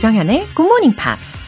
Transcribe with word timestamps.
조정현의 0.00 0.46
Good 0.54 0.62
Morning 0.62 0.96
Pops. 0.96 1.44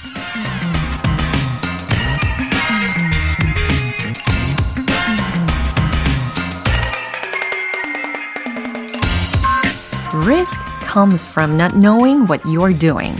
Risk 10.27 10.61
comes 10.87 11.27
from 11.27 11.57
not 11.57 11.75
knowing 11.75 12.27
what 12.29 12.43
you're 12.45 12.79
doing. 12.79 13.17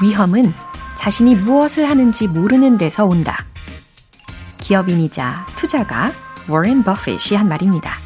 위험은 0.00 0.54
자신이 0.94 1.34
무엇을 1.34 1.90
하는지 1.90 2.28
모르는 2.28 2.78
데서 2.78 3.06
온다. 3.06 3.46
기업인이자 4.58 5.46
투자가 5.56 6.12
워렌 6.46 6.84
버핏이 6.84 7.36
한 7.36 7.48
말입니다. 7.48 7.98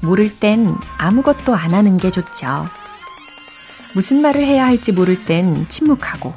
모를 0.00 0.36
땐 0.36 0.74
아무것도 0.98 1.54
안 1.54 1.74
하는 1.74 1.96
게 1.96 2.10
좋죠. 2.10 2.79
무슨 3.94 4.22
말을 4.22 4.44
해야 4.44 4.66
할지 4.66 4.92
모를 4.92 5.24
땐 5.24 5.66
침묵하고, 5.68 6.32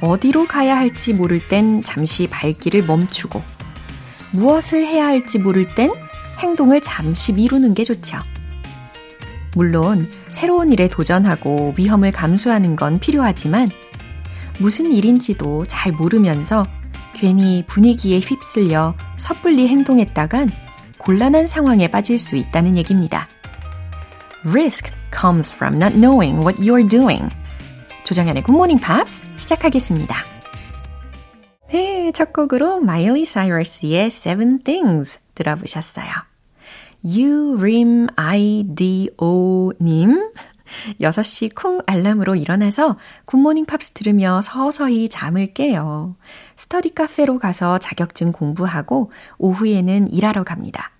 어디로 0.00 0.46
가야 0.46 0.76
할지 0.76 1.12
모를 1.12 1.46
땐 1.48 1.82
잠시 1.82 2.26
발길을 2.26 2.84
멈추고, 2.84 3.42
무엇을 4.32 4.84
해야 4.84 5.06
할지 5.06 5.38
모를 5.38 5.74
땐 5.74 5.90
행동을 6.38 6.80
잠시 6.80 7.32
미루는 7.32 7.74
게 7.74 7.84
좋죠. 7.84 8.18
물론 9.54 10.10
새로운 10.30 10.70
일에 10.70 10.88
도전하고 10.88 11.74
위험을 11.76 12.10
감수하는 12.10 12.74
건 12.74 12.98
필요하지만 12.98 13.70
무슨 14.58 14.92
일인지도 14.92 15.66
잘 15.66 15.92
모르면서 15.92 16.66
괜히 17.14 17.62
분위기에 17.66 18.18
휩쓸려 18.18 18.94
섣불리 19.18 19.68
행동했다간 19.68 20.50
곤란한 20.98 21.46
상황에 21.46 21.88
빠질 21.88 22.18
수 22.18 22.36
있다는 22.36 22.78
얘기입니다. 22.78 23.28
Risk 24.46 24.90
comes 25.12 25.52
from 25.52 25.76
not 25.76 25.94
knowing 25.94 26.40
what 26.40 26.58
you're 26.60 26.88
doing. 26.88 27.28
조정현의 28.04 28.42
Morning 28.48 28.82
Pops 28.82 29.22
시작하겠습니다. 29.36 30.16
네, 31.70 32.10
첫 32.12 32.32
곡으로 32.32 32.80
마일리 32.80 33.24
사이러스의 33.24 34.06
Seven 34.06 34.58
Things 34.60 35.20
들어보셨어요. 35.34 36.06
유림아이디오님 37.04 38.12
6시 41.00 41.54
콩 41.54 41.80
알람으로 41.86 42.34
일어나서 42.36 42.96
Good 43.26 43.40
Morning 43.40 43.66
Pops 43.66 43.90
들으며 43.92 44.40
서서히 44.42 45.08
잠을 45.08 45.52
깨요. 45.52 46.16
스터디 46.56 46.94
카페로 46.94 47.38
가서 47.38 47.78
자격증 47.78 48.32
공부하고 48.32 49.10
오후에는 49.38 50.12
일하러 50.12 50.44
갑니다. 50.44 50.90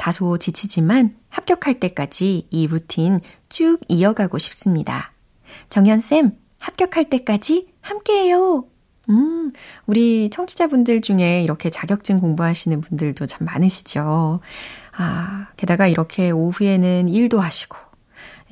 다소 0.00 0.38
지치지만 0.38 1.14
합격할 1.28 1.78
때까지 1.78 2.46
이 2.48 2.66
루틴 2.66 3.20
쭉 3.50 3.80
이어가고 3.86 4.38
싶습니다. 4.38 5.12
정연쌤, 5.68 6.32
합격할 6.58 7.10
때까지 7.10 7.68
함께해요. 7.82 8.64
음, 9.10 9.50
우리 9.84 10.30
청취자분들 10.30 11.02
중에 11.02 11.42
이렇게 11.42 11.68
자격증 11.68 12.18
공부하시는 12.18 12.80
분들도 12.80 13.26
참 13.26 13.44
많으시죠. 13.44 14.40
아, 14.96 15.48
게다가 15.58 15.86
이렇게 15.86 16.30
오후에는 16.30 17.10
일도 17.10 17.38
하시고, 17.38 17.76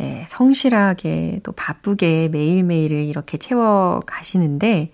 예, 0.00 0.26
성실하게 0.28 1.40
또 1.44 1.52
바쁘게 1.52 2.28
매일매일을 2.28 3.04
이렇게 3.04 3.38
채워 3.38 4.02
가시는데, 4.04 4.92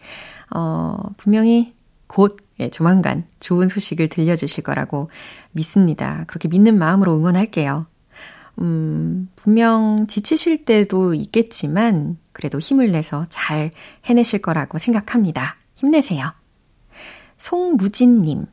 어, 0.55 0.99
분명히 1.17 1.75
곧, 2.07 2.37
예, 2.61 2.71
조만간 2.71 3.27
좋은 3.41 3.69
소식을 3.69 4.09
들려주실 4.09 4.65
거라고 4.65 5.11
믿습니다. 5.53 6.25
그렇게 6.27 6.49
믿는 6.49 6.79
마음으로 6.79 7.17
응원할게요. 7.17 7.87
음, 8.61 9.29
분명 9.35 10.07
지치실 10.07 10.65
때도 10.65 11.15
있겠지만, 11.15 12.19
그래도 12.33 12.59
힘을 12.59 12.93
내서 12.93 13.27
잘 13.29 13.73
해내실 14.07 14.43
거라고 14.43 14.79
생각합니다. 14.79 15.57
힘내세요. 15.75 16.33
송무진님. 17.39 18.47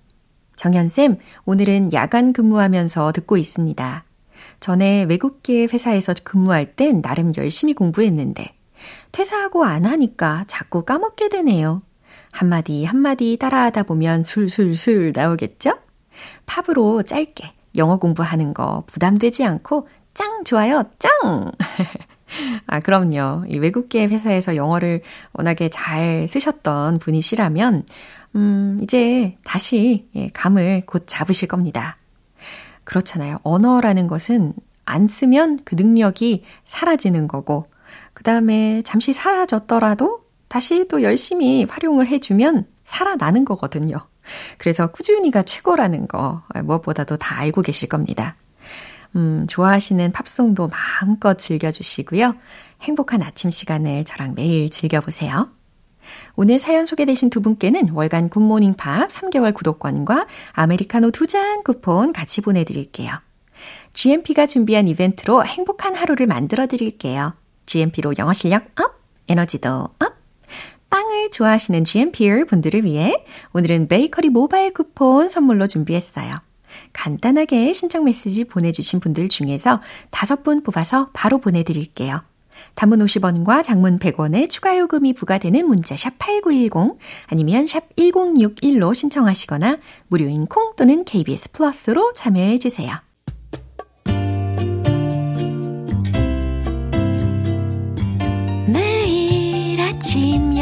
정현쌤, 0.55 1.17
오늘은 1.45 1.93
야간 1.93 2.33
근무하면서 2.33 3.11
듣고 3.13 3.37
있습니다. 3.37 4.05
전에 4.59 5.03
외국계 5.03 5.67
회사에서 5.71 6.13
근무할 6.23 6.75
땐 6.75 7.01
나름 7.01 7.31
열심히 7.37 7.73
공부했는데, 7.73 8.55
퇴사하고 9.11 9.65
안 9.65 9.85
하니까 9.85 10.45
자꾸 10.47 10.83
까먹게 10.83 11.29
되네요. 11.29 11.81
한마디 12.31 12.85
한마디 12.85 13.37
따라하다 13.37 13.83
보면 13.83 14.23
술술술 14.23 15.13
나오겠죠? 15.15 15.73
팝으로 16.45 17.03
짧게 17.03 17.51
영어 17.77 17.97
공부하는 17.97 18.53
거 18.53 18.83
부담되지 18.87 19.43
않고 19.45 19.87
짱 20.13 20.43
좋아요, 20.43 20.83
짱! 20.99 21.51
아, 22.67 22.79
그럼요. 22.79 23.45
이 23.47 23.59
외국계 23.59 24.07
회사에서 24.07 24.55
영어를 24.55 25.01
워낙에 25.33 25.69
잘 25.69 26.27
쓰셨던 26.29 26.99
분이시라면, 26.99 27.85
음, 28.35 28.79
이제 28.81 29.35
다시 29.43 30.07
예, 30.15 30.29
감을 30.33 30.83
곧 30.85 31.03
잡으실 31.07 31.47
겁니다. 31.47 31.97
그렇잖아요. 32.83 33.39
언어라는 33.43 34.07
것은 34.07 34.53
안 34.85 35.07
쓰면 35.07 35.59
그 35.65 35.75
능력이 35.75 36.43
사라지는 36.65 37.27
거고, 37.27 37.67
그 38.13 38.23
다음에 38.23 38.81
잠시 38.83 39.13
사라졌더라도 39.13 40.20
다시 40.51 40.85
또 40.89 41.01
열심히 41.01 41.63
활용을 41.63 42.07
해주면 42.07 42.67
살아나는 42.83 43.45
거거든요. 43.45 43.95
그래서 44.57 44.91
꾸준히가 44.91 45.43
최고라는 45.43 46.09
거 46.09 46.43
무엇보다도 46.65 47.15
다 47.15 47.39
알고 47.39 47.61
계실 47.61 47.87
겁니다. 47.87 48.35
음, 49.15 49.47
좋아하시는 49.47 50.11
팝송도 50.11 50.67
마음껏 50.67 51.39
즐겨주시고요. 51.39 52.35
행복한 52.81 53.21
아침 53.23 53.49
시간을 53.49 54.03
저랑 54.03 54.33
매일 54.35 54.69
즐겨보세요. 54.69 55.49
오늘 56.35 56.59
사연 56.59 56.85
소개되신 56.85 57.29
두 57.29 57.39
분께는 57.39 57.91
월간 57.91 58.27
굿모닝 58.27 58.73
팝 58.73 59.09
3개월 59.09 59.53
구독권과 59.53 60.27
아메리카노 60.51 61.11
두 61.11 61.27
잔 61.27 61.63
쿠폰 61.63 62.11
같이 62.11 62.41
보내드릴게요. 62.41 63.13
GMP가 63.93 64.47
준비한 64.47 64.89
이벤트로 64.89 65.45
행복한 65.45 65.95
하루를 65.95 66.27
만들어 66.27 66.67
드릴게요. 66.67 67.35
GMP로 67.67 68.15
영어 68.17 68.33
실력 68.33 68.65
up, 68.81 68.99
에너지도 69.29 69.69
up! 69.69 70.20
빵을 70.91 71.31
좋아하시는 71.31 71.83
GMPer 71.83 72.45
분들을 72.45 72.85
위해 72.85 73.25
오늘은 73.53 73.87
베이커리 73.87 74.29
모바일 74.29 74.73
쿠폰 74.73 75.29
선물로 75.29 75.65
준비했어요. 75.65 76.39
간단하게 76.93 77.73
신청 77.73 78.03
메시지 78.03 78.43
보내주신 78.43 78.99
분들 78.99 79.29
중에서 79.29 79.81
다섯 80.11 80.43
분 80.43 80.61
뽑아서 80.61 81.09
바로 81.13 81.39
보내드릴게요. 81.39 82.21
단문 82.75 82.99
50원과 82.99 83.63
장문 83.63 83.99
100원의 83.99 84.49
추가 84.49 84.77
요금이 84.77 85.13
부과되는 85.13 85.65
문자 85.65 85.95
샵 85.95 86.13
8910 86.19 86.99
아니면 87.27 87.67
샵 87.67 87.95
1061로 87.95 88.93
신청하시거나 88.93 89.77
무료인 90.07 90.45
콩 90.45 90.75
또는 90.75 91.03
KBS 91.03 91.53
플러스로 91.53 92.13
참여해 92.13 92.59
주세요. 92.59 93.01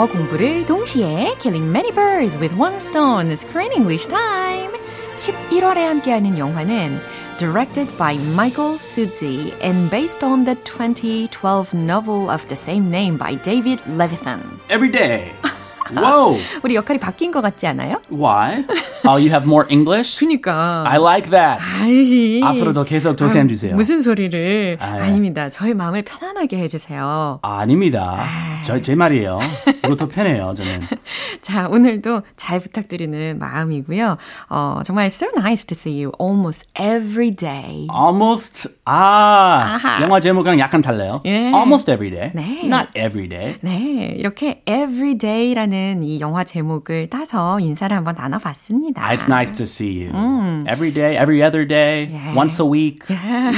영어 0.00 0.06
공부를 0.06 0.64
동시에 0.66 1.34
Killing 1.38 1.68
Many 1.68 1.92
Birds 1.92 2.36
with 2.38 2.58
One 2.58 2.76
Stone 2.76 3.32
Screen 3.32 3.72
English 3.72 4.08
Time 4.08 4.72
11월에 5.16 5.84
함께하는 5.84 6.38
영화는 6.38 7.00
directed 7.38 7.94
by 7.98 8.16
Michael 8.32 8.76
Suzy 8.76 9.52
and 9.62 9.90
based 9.90 10.24
on 10.24 10.44
the 10.44 10.56
2012 10.64 11.74
novel 11.74 12.30
of 12.30 12.46
the 12.48 12.56
same 12.56 12.88
name 12.88 13.18
by 13.18 13.36
David 13.42 13.80
Levithan. 13.86 14.40
Every 14.70 14.90
day. 14.90 15.32
Whoa. 15.92 16.38
우리 16.62 16.74
역할이 16.74 16.98
바뀐 16.98 17.30
것 17.30 17.42
같지 17.42 17.66
않아요? 17.66 18.00
Why? 18.10 18.64
Oh, 19.03 19.17
you 19.17 19.29
have 19.31 19.45
more 19.45 19.65
English? 19.69 20.19
그니까. 20.19 20.83
I 20.87 20.97
like 20.99 21.29
that. 21.31 21.59
아이. 21.81 22.41
앞으로도 22.43 22.83
계속 22.83 23.17
조쌤 23.17 23.47
주세요. 23.47 23.75
무슨 23.75 24.01
소리를. 24.01 24.77
아, 24.79 24.97
예. 24.97 25.01
아닙니다. 25.01 25.49
저희 25.49 25.73
마음을 25.73 26.03
편안하게 26.03 26.57
해주세요. 26.59 27.39
아, 27.41 27.57
아닙니다. 27.59 28.23
저, 28.65 28.79
제 28.81 28.93
말이에요. 28.95 29.39
이거 29.83 29.95
더 29.95 30.07
편해요, 30.07 30.53
저는. 30.55 30.81
자, 31.41 31.67
오늘도 31.67 32.21
잘 32.35 32.59
부탁드리는 32.59 33.39
마음이고요. 33.39 34.17
어, 34.49 34.81
정말 34.85 35.07
so 35.07 35.27
nice 35.35 35.65
to 35.65 35.73
see 35.75 36.03
you 36.03 36.11
almost 36.21 36.69
every 36.79 37.31
day. 37.31 37.87
Almost, 37.93 38.69
아, 38.85 39.79
아하. 39.81 40.01
영화 40.03 40.19
제목이랑 40.19 40.59
약간 40.59 40.81
달라요. 40.81 41.21
예. 41.25 41.47
Almost 41.47 41.89
every 41.91 42.11
day. 42.11 42.31
네. 42.35 42.61
Not 42.65 42.89
every 42.95 43.27
day. 43.27 43.57
네, 43.61 44.13
이렇게 44.17 44.61
everyday라는 44.67 46.03
이 46.03 46.19
영화 46.19 46.43
제목을 46.43 47.09
따서 47.09 47.59
인사를 47.59 47.95
한번 47.95 48.15
나눠봤습니다. 48.15 48.90
반갑습니다. 48.93 49.11
It's 49.13 49.27
nice 49.27 49.51
to 49.57 49.63
see 49.63 50.05
you. 50.05 50.11
음. 50.13 50.65
Every 50.67 50.93
day, 50.93 51.15
every 51.17 51.41
other 51.41 51.67
day, 51.67 52.09
예. 52.11 52.33
once 52.35 52.59
a 52.61 52.67
week, 52.67 53.05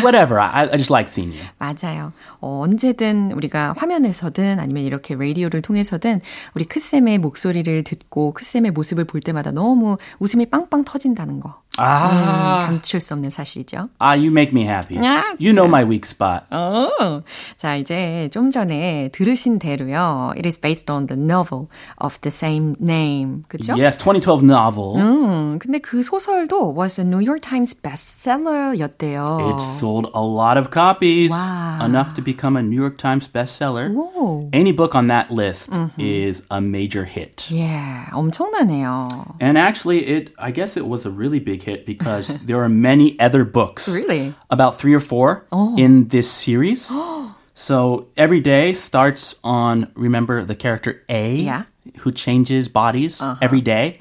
whatever. 0.04 0.40
I, 0.40 0.70
I 0.72 0.78
just 0.78 0.92
like 0.92 1.10
seeing 1.10 1.34
you. 1.34 1.46
맞아요. 1.60 2.14
어, 2.40 2.62
언제든 2.64 3.32
우리가 3.32 3.74
화면에서든 3.78 4.60
아니면 4.60 4.84
이렇게 4.84 5.16
라디오를 5.16 5.62
통해서든 5.62 6.22
우리 6.54 6.66
크쌤의 6.66 7.18
목소리를 7.20 7.84
듣고 7.84 8.34
크쌤의 8.34 8.72
모습을 8.72 9.06
볼 9.06 9.22
때마다 9.22 9.52
너무 9.52 9.98
웃음이 10.20 10.48
빵빵 10.48 10.84
터진다는 10.86 11.40
거. 11.40 11.64
아. 11.78 12.62
음, 12.62 12.68
감출 12.68 13.00
수 13.00 13.16
없는 13.16 13.32
사실이죠. 13.32 13.90
아, 13.98 14.10
you 14.10 14.28
make 14.28 14.52
me 14.54 14.62
happy. 14.68 15.00
아, 15.04 15.34
you 15.40 15.54
know 15.54 15.66
my 15.66 15.84
weak 15.84 16.04
spot. 16.06 16.46
어. 16.52 17.24
자, 17.58 17.76
이제 17.76 18.30
좀 18.32 18.52
전에 18.52 19.10
들으신 19.12 19.58
대로요. 19.58 20.34
It 20.36 20.48
is 20.48 20.60
based 20.60 20.92
on 20.92 21.08
the 21.08 21.20
novel 21.20 21.68
of 22.00 22.20
the 22.22 22.32
same 22.32 22.76
name. 22.80 23.44
그죠? 23.48 23.74
Yes, 23.74 23.98
2012 23.98 24.44
novel. 24.46 25.02
음. 25.02 25.23
근데 25.59 25.79
그 25.79 26.03
소설도 26.03 26.75
was 26.75 26.99
a 27.01 27.05
New 27.05 27.21
York 27.21 27.41
Times 27.43 27.75
bestseller였대요. 27.75 29.55
It 29.55 29.61
sold 29.79 30.11
a 30.15 30.23
lot 30.23 30.57
of 30.59 30.71
copies, 30.71 31.31
Wow. 31.33 31.85
enough 31.85 32.15
to 32.15 32.23
become 32.23 32.57
a 32.57 32.63
New 32.63 32.77
York 32.77 32.97
Times 32.99 33.29
bestseller. 33.29 33.91
오. 33.95 34.49
Any 34.53 34.73
book 34.73 34.95
on 34.95 35.09
that 35.09 35.31
list 35.31 35.71
is 35.99 36.43
a 36.51 36.61
major 36.61 37.05
hit. 37.05 37.49
예, 37.53 38.07
엄청나네요. 38.13 39.37
And 39.41 39.57
actually, 39.59 40.07
it 40.07 40.33
I 40.39 40.51
guess 40.51 40.77
it 40.77 40.87
was 40.87 41.07
a 41.07 41.11
really 41.11 41.41
big 41.41 41.63
hit 41.63 41.87
because 41.87 42.39
there 42.45 42.63
are 42.63 42.69
many 42.69 43.19
other 43.21 43.45
books. 43.45 43.89
Really? 43.89 44.35
About 44.51 44.79
three 44.79 44.95
or 44.95 45.01
four 45.01 45.45
in 45.77 46.09
this 46.09 46.31
series. 46.31 46.91
so 47.55 48.07
every 48.17 48.41
day 48.41 48.73
starts 48.75 49.35
on 49.43 49.89
remember 49.95 50.45
the 50.45 50.55
character 50.55 51.03
A 51.09 51.37
Yeah. 51.43 51.63
who 52.05 52.13
changes 52.13 52.69
bodies 52.69 53.21
every 53.41 53.61
day. 53.63 53.97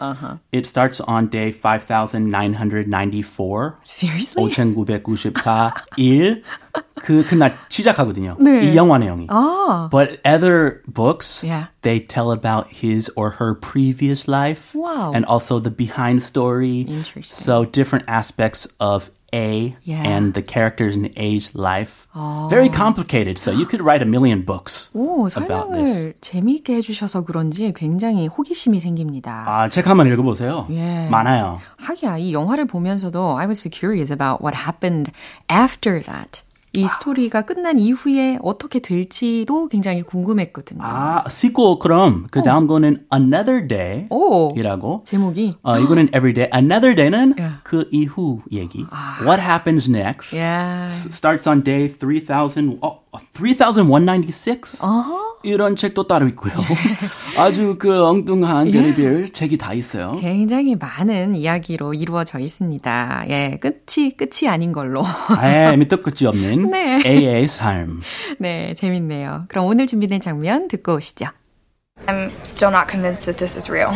It 0.52 0.68
starts 0.68 1.00
on 1.02 1.28
day 1.30 1.52
5994. 1.54 3.78
Seriously? 3.86 4.44
5994일 4.44 6.44
그 7.02 7.24
그날 7.26 7.58
시작하거든요. 7.70 8.38
네. 8.40 8.72
이 8.72 8.76
영화 8.76 8.98
내용이. 8.98 9.28
아, 9.30 9.90
But 9.92 10.20
other 10.26 10.82
books, 10.88 11.44
Yeah. 11.44 11.68
they 11.82 12.00
tell 12.06 12.32
about 12.32 12.68
his 12.84 13.10
or 13.16 13.36
her 13.40 13.54
previous 13.56 14.28
life 14.28 14.76
Wow. 14.76 15.12
and 15.14 15.26
also 15.26 15.60
the 15.60 15.72
behind 15.72 16.22
story. 16.24 16.82
Interesting. 16.88 17.24
So 17.24 17.66
different 17.66 18.06
aspects 18.08 18.68
of 18.80 19.10
A 19.34 19.76
Yeah. 19.84 20.08
and 20.08 20.34
the 20.34 20.42
characters 20.42 20.96
in 20.96 21.12
A's 21.18 21.52
life. 21.54 22.08
Very 22.50 22.70
complicated. 22.70 23.38
So 23.38 23.52
you 23.52 23.66
could 23.68 23.84
write 23.84 24.02
a 24.02 24.08
million 24.08 24.46
books 24.46 24.90
오, 24.94 25.28
about 25.36 25.68
this. 25.74 25.92
설명을 25.92 26.14
재미있게 26.22 26.76
해주셔서 26.76 27.26
그런지 27.26 27.74
굉장히 27.76 28.28
호기심이 28.28 28.80
생깁니다. 28.80 29.44
아, 29.46 29.68
책 29.70 29.88
한번 29.88 30.08
읽어보세요. 30.08 30.68
예. 30.72 31.10
많아요. 31.12 31.60
하기야, 31.78 32.20
이 32.20 32.32
영화를 32.34 32.66
보면서도 32.68 33.38
I 33.38 33.48
was 33.48 33.68
curious 33.70 34.14
about 34.14 34.42
what 34.42 34.56
happened 34.64 35.12
after 35.52 36.02
that. 36.04 36.42
이 36.75 36.87
스토리가 36.89 37.43
끝난 37.43 37.79
이후에 37.79 38.39
어떻게 38.43 38.79
될지도 38.81 39.69
굉장히 39.69 40.03
궁금했거든요. 40.03 40.81
아, 40.83 41.23
시코 41.29 41.79
그럼 41.79 42.27
그 42.31 42.43
다음 42.43 42.67
거는 42.67 43.07
Another 43.13 43.69
Day 43.69 44.07
오, 44.11 44.55
이라고. 44.57 45.03
제목이 45.05 45.53
어, 45.63 45.79
이거는 45.79 46.09
every 46.15 46.33
day. 46.33 46.49
Another 46.55 46.95
day는 46.95 47.35
Yeah. 47.39 47.61
그 47.65 47.89
이후 47.91 48.41
얘기. 48.53 48.87
What 49.23 49.41
happens 49.43 49.89
next? 49.89 50.35
Yeah. 50.35 50.89
Starts 50.91 51.47
on 51.49 51.63
day 51.63 51.89
3000, 51.89 52.79
어, 52.81 53.01
3196? 53.35 54.83
이런 55.43 55.77
책도 55.77 56.07
따로 56.07 56.27
있고요. 56.29 56.53
아주 57.37 57.77
그 57.79 58.05
엉뚱한 58.05 58.71
별의별 58.71 59.31
책이 59.31 59.59
다 59.59 59.73
있어요. 59.75 60.13
굉장히 60.21 60.77
많은 60.77 61.35
이야기로 61.35 61.95
이루어져 61.95 62.39
있습니다. 62.39 63.25
예, 63.29 63.59
끝이 63.61 64.17
끝이 64.17 64.49
아닌 64.49 64.73
걸로. 64.73 65.03
에, 65.43 65.77
밑도 65.77 66.03
끝이 66.03 66.27
없는 66.27 66.71
네. 66.71 67.01
A의 67.05 67.49
삶. 67.49 68.03
네, 68.39 68.75
재밌네요. 68.75 69.47
그럼 69.49 69.67
오늘 69.67 69.87
준비된 69.87 70.21
장면 70.21 70.69
듣고 70.69 70.95
오시죠. 70.95 71.27
I'm 72.07 72.31
still 72.43 72.73
not 72.73 72.89
convinced 72.89 73.27
that 73.27 73.39
this 73.39 73.57
is 73.57 73.71
real. 73.71 73.93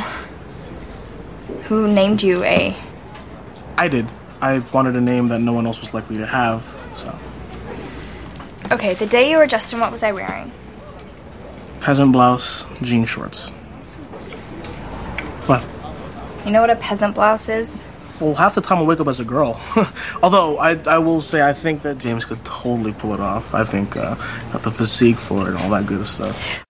Who 1.69 1.89
named 1.89 2.25
you 2.25 2.45
A? 2.45 2.75
I 3.77 3.89
did. 3.89 4.07
I 4.41 4.63
wanted 4.73 4.97
a 4.97 5.01
name 5.01 5.29
that 5.29 5.41
no 5.41 5.53
one 5.53 5.67
else 5.67 5.81
was 5.81 5.93
likely 5.95 6.19
to 6.19 6.27
have, 6.27 6.63
so. 6.97 7.13
Okay, 8.71 8.95
the 8.95 9.07
day 9.07 9.31
you 9.31 9.39
were 9.39 9.47
Justin, 9.47 9.81
what 9.81 9.91
was 9.91 10.03
I 10.03 10.13
wearing? 10.13 10.53
Peasant 11.87 12.11
blouse, 12.11 12.65
jean 12.83 13.05
shorts. 13.05 13.51
What? 15.47 15.65
You 16.45 16.51
know 16.51 16.61
what 16.61 16.69
a 16.69 16.75
peasant 16.75 17.15
blouse 17.15 17.49
is? 17.49 17.87
Well, 18.19 18.35
half 18.35 18.57
the 18.57 18.61
time 18.61 18.79
I 18.79 18.83
wake 18.83 18.99
up 18.99 19.07
as 19.07 19.21
a 19.21 19.25
girl. 19.25 19.61
Although, 20.21 20.59
I, 20.59 20.81
I 20.89 20.99
will 20.99 21.21
say, 21.21 21.49
I 21.49 21.53
think 21.53 21.83
that 21.83 21.99
James 21.99 22.25
could 22.25 22.45
totally 22.45 22.93
pull 22.93 23.15
it 23.15 23.21
off. 23.21 23.55
I 23.55 23.63
think, 23.63 23.97
uh, 23.97 24.17
got 24.51 24.65
the 24.65 24.73
physique 24.73 25.19
for 25.19 25.43
it 25.47 25.51
and 25.51 25.59
all 25.59 25.71
that 25.71 25.87
good 25.87 26.05
stuff. 26.07 26.66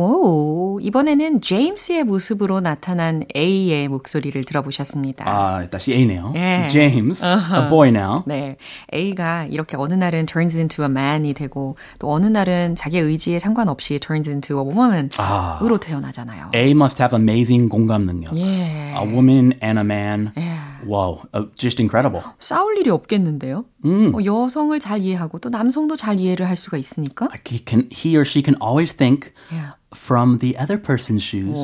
오, 0.00 0.78
이번에는 0.80 1.40
제임스의 1.40 2.04
모습으로 2.04 2.60
나타난 2.60 3.24
A의 3.34 3.88
목소리를 3.88 4.44
들어보셨습니다. 4.44 5.24
아, 5.28 5.68
다시 5.68 5.92
A네요. 5.92 6.32
예. 6.36 6.68
James, 6.70 7.26
a 7.26 7.68
boy 7.68 7.88
now. 7.88 8.22
네. 8.24 8.56
A가 8.94 9.46
이렇게 9.46 9.76
어느 9.76 9.94
날은 9.94 10.26
turns 10.26 10.56
into 10.56 10.84
a 10.84 10.88
man이 10.88 11.34
되고 11.34 11.76
또 11.98 12.12
어느 12.12 12.26
날은 12.26 12.76
자기 12.76 12.98
의지에 12.98 13.40
상관없이 13.40 13.98
turns 13.98 14.30
into 14.30 14.56
a 14.58 14.62
아. 14.62 15.58
woman으로 15.58 15.78
태어나잖아요. 15.80 16.52
A 16.54 16.70
must 16.70 17.02
have 17.02 17.18
amazing 17.18 17.68
공감 17.68 18.06
능력. 18.06 18.38
예. 18.38 18.94
A 18.96 19.04
woman 19.04 19.54
and 19.60 19.80
a 19.80 19.84
man. 19.84 20.30
예. 20.38 20.58
Wow, 20.86 21.22
uh, 21.34 21.50
just 21.56 21.82
incredible. 21.82 22.22
싸울 22.38 22.78
일이 22.78 22.88
없겠는데요? 22.90 23.64
음. 23.84 24.14
어, 24.14 24.24
여성을 24.24 24.78
잘 24.78 25.00
이해하고 25.00 25.40
또 25.40 25.48
남성도 25.48 25.96
잘 25.96 26.20
이해를 26.20 26.48
할 26.48 26.54
수가 26.54 26.76
있으니까. 26.76 27.28
He 27.44 27.60
can, 27.66 27.88
he 27.92 28.14
or 28.16 28.22
she 28.24 28.44
can 28.44 28.54
always 28.62 28.94
think 28.94 29.32
Yeah. 29.50 29.74
From 29.94 30.38
the 30.38 30.56
other 30.58 30.76
person's 30.80 31.22
shoes, 31.22 31.58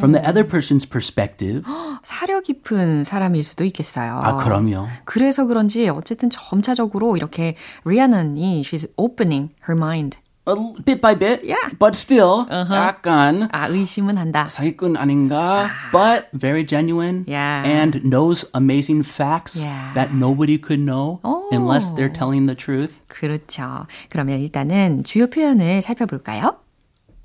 from 0.00 0.12
the 0.12 0.22
other 0.26 0.44
person's 0.46 0.86
perspective. 0.88 1.64
사려 2.02 2.40
깊은 2.40 3.04
사람일 3.04 3.44
수도 3.44 3.64
있겠어요. 3.64 4.18
아, 4.22 4.36
그럼요. 4.36 4.86
그래서 5.04 5.44
그런지 5.46 5.88
어쨌든 5.88 6.30
점차적으로 6.30 7.16
이렇게 7.16 7.56
리아나니 7.84 8.62
she's 8.62 8.88
opening 8.96 9.50
her 9.68 9.76
mind. 9.76 10.18
A 10.48 10.54
bit 10.84 11.00
by 11.00 11.18
bit, 11.18 11.42
Yeah. 11.44 11.74
but 11.76 11.96
still 11.98 12.46
약간 12.70 13.48
아, 13.50 13.66
의심은 13.66 14.16
한다. 14.16 14.46
사기꾼 14.48 14.96
아닌가, 14.96 15.68
but 15.90 16.28
very 16.32 16.64
genuine 16.64 17.24
Yeah. 17.26 17.66
and 17.68 18.00
knows 18.08 18.48
amazing 18.54 19.02
facts 19.04 19.58
Yeah. 19.60 19.92
that 19.94 20.14
nobody 20.14 20.56
could 20.56 20.78
know 20.80 21.18
Oh. 21.24 21.48
unless 21.50 21.92
they're 21.96 22.12
telling 22.12 22.46
the 22.46 22.54
truth. 22.54 22.94
그렇죠. 23.08 23.86
그러면 24.08 24.38
일단은 24.40 25.02
주요 25.02 25.26
표현을 25.26 25.82
살펴볼까요? 25.82 26.54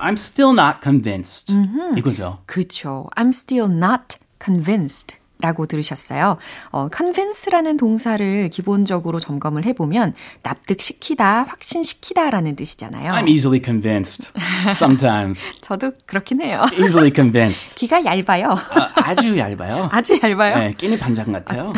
I'm 0.01 0.13
still 0.13 0.51
not 0.51 0.79
convinced. 0.81 1.53
이거죠. 1.95 2.39
그쵸. 2.45 3.07
I'm 3.15 3.29
still 3.29 3.71
not 3.71 4.17
convinced. 4.43 5.15
라고 5.43 5.65
들으셨어요. 5.65 6.37
어, 6.71 6.87
convince라는 6.95 7.75
동사를 7.77 8.49
기본적으로 8.49 9.19
점검을 9.19 9.65
해보면 9.65 10.13
납득시키다, 10.43 11.45
확신시키다 11.49 12.29
라는 12.29 12.55
뜻이잖아요. 12.55 13.11
I'm 13.13 13.27
easily 13.27 13.59
convinced. 13.63 14.31
Sometimes. 14.69 15.43
저도 15.61 15.93
그렇긴 16.05 16.41
해요. 16.41 16.61
easily 16.73 17.11
convinced. 17.11 17.73
귀가 17.77 18.05
얇아요. 18.05 18.51
아, 18.51 18.91
아주 18.97 19.35
얇아요. 19.35 19.89
아주 19.91 20.19
얇아요. 20.21 20.59
네, 20.59 20.73
끼니 20.77 20.99
반장 20.99 21.31
같아요. 21.31 21.73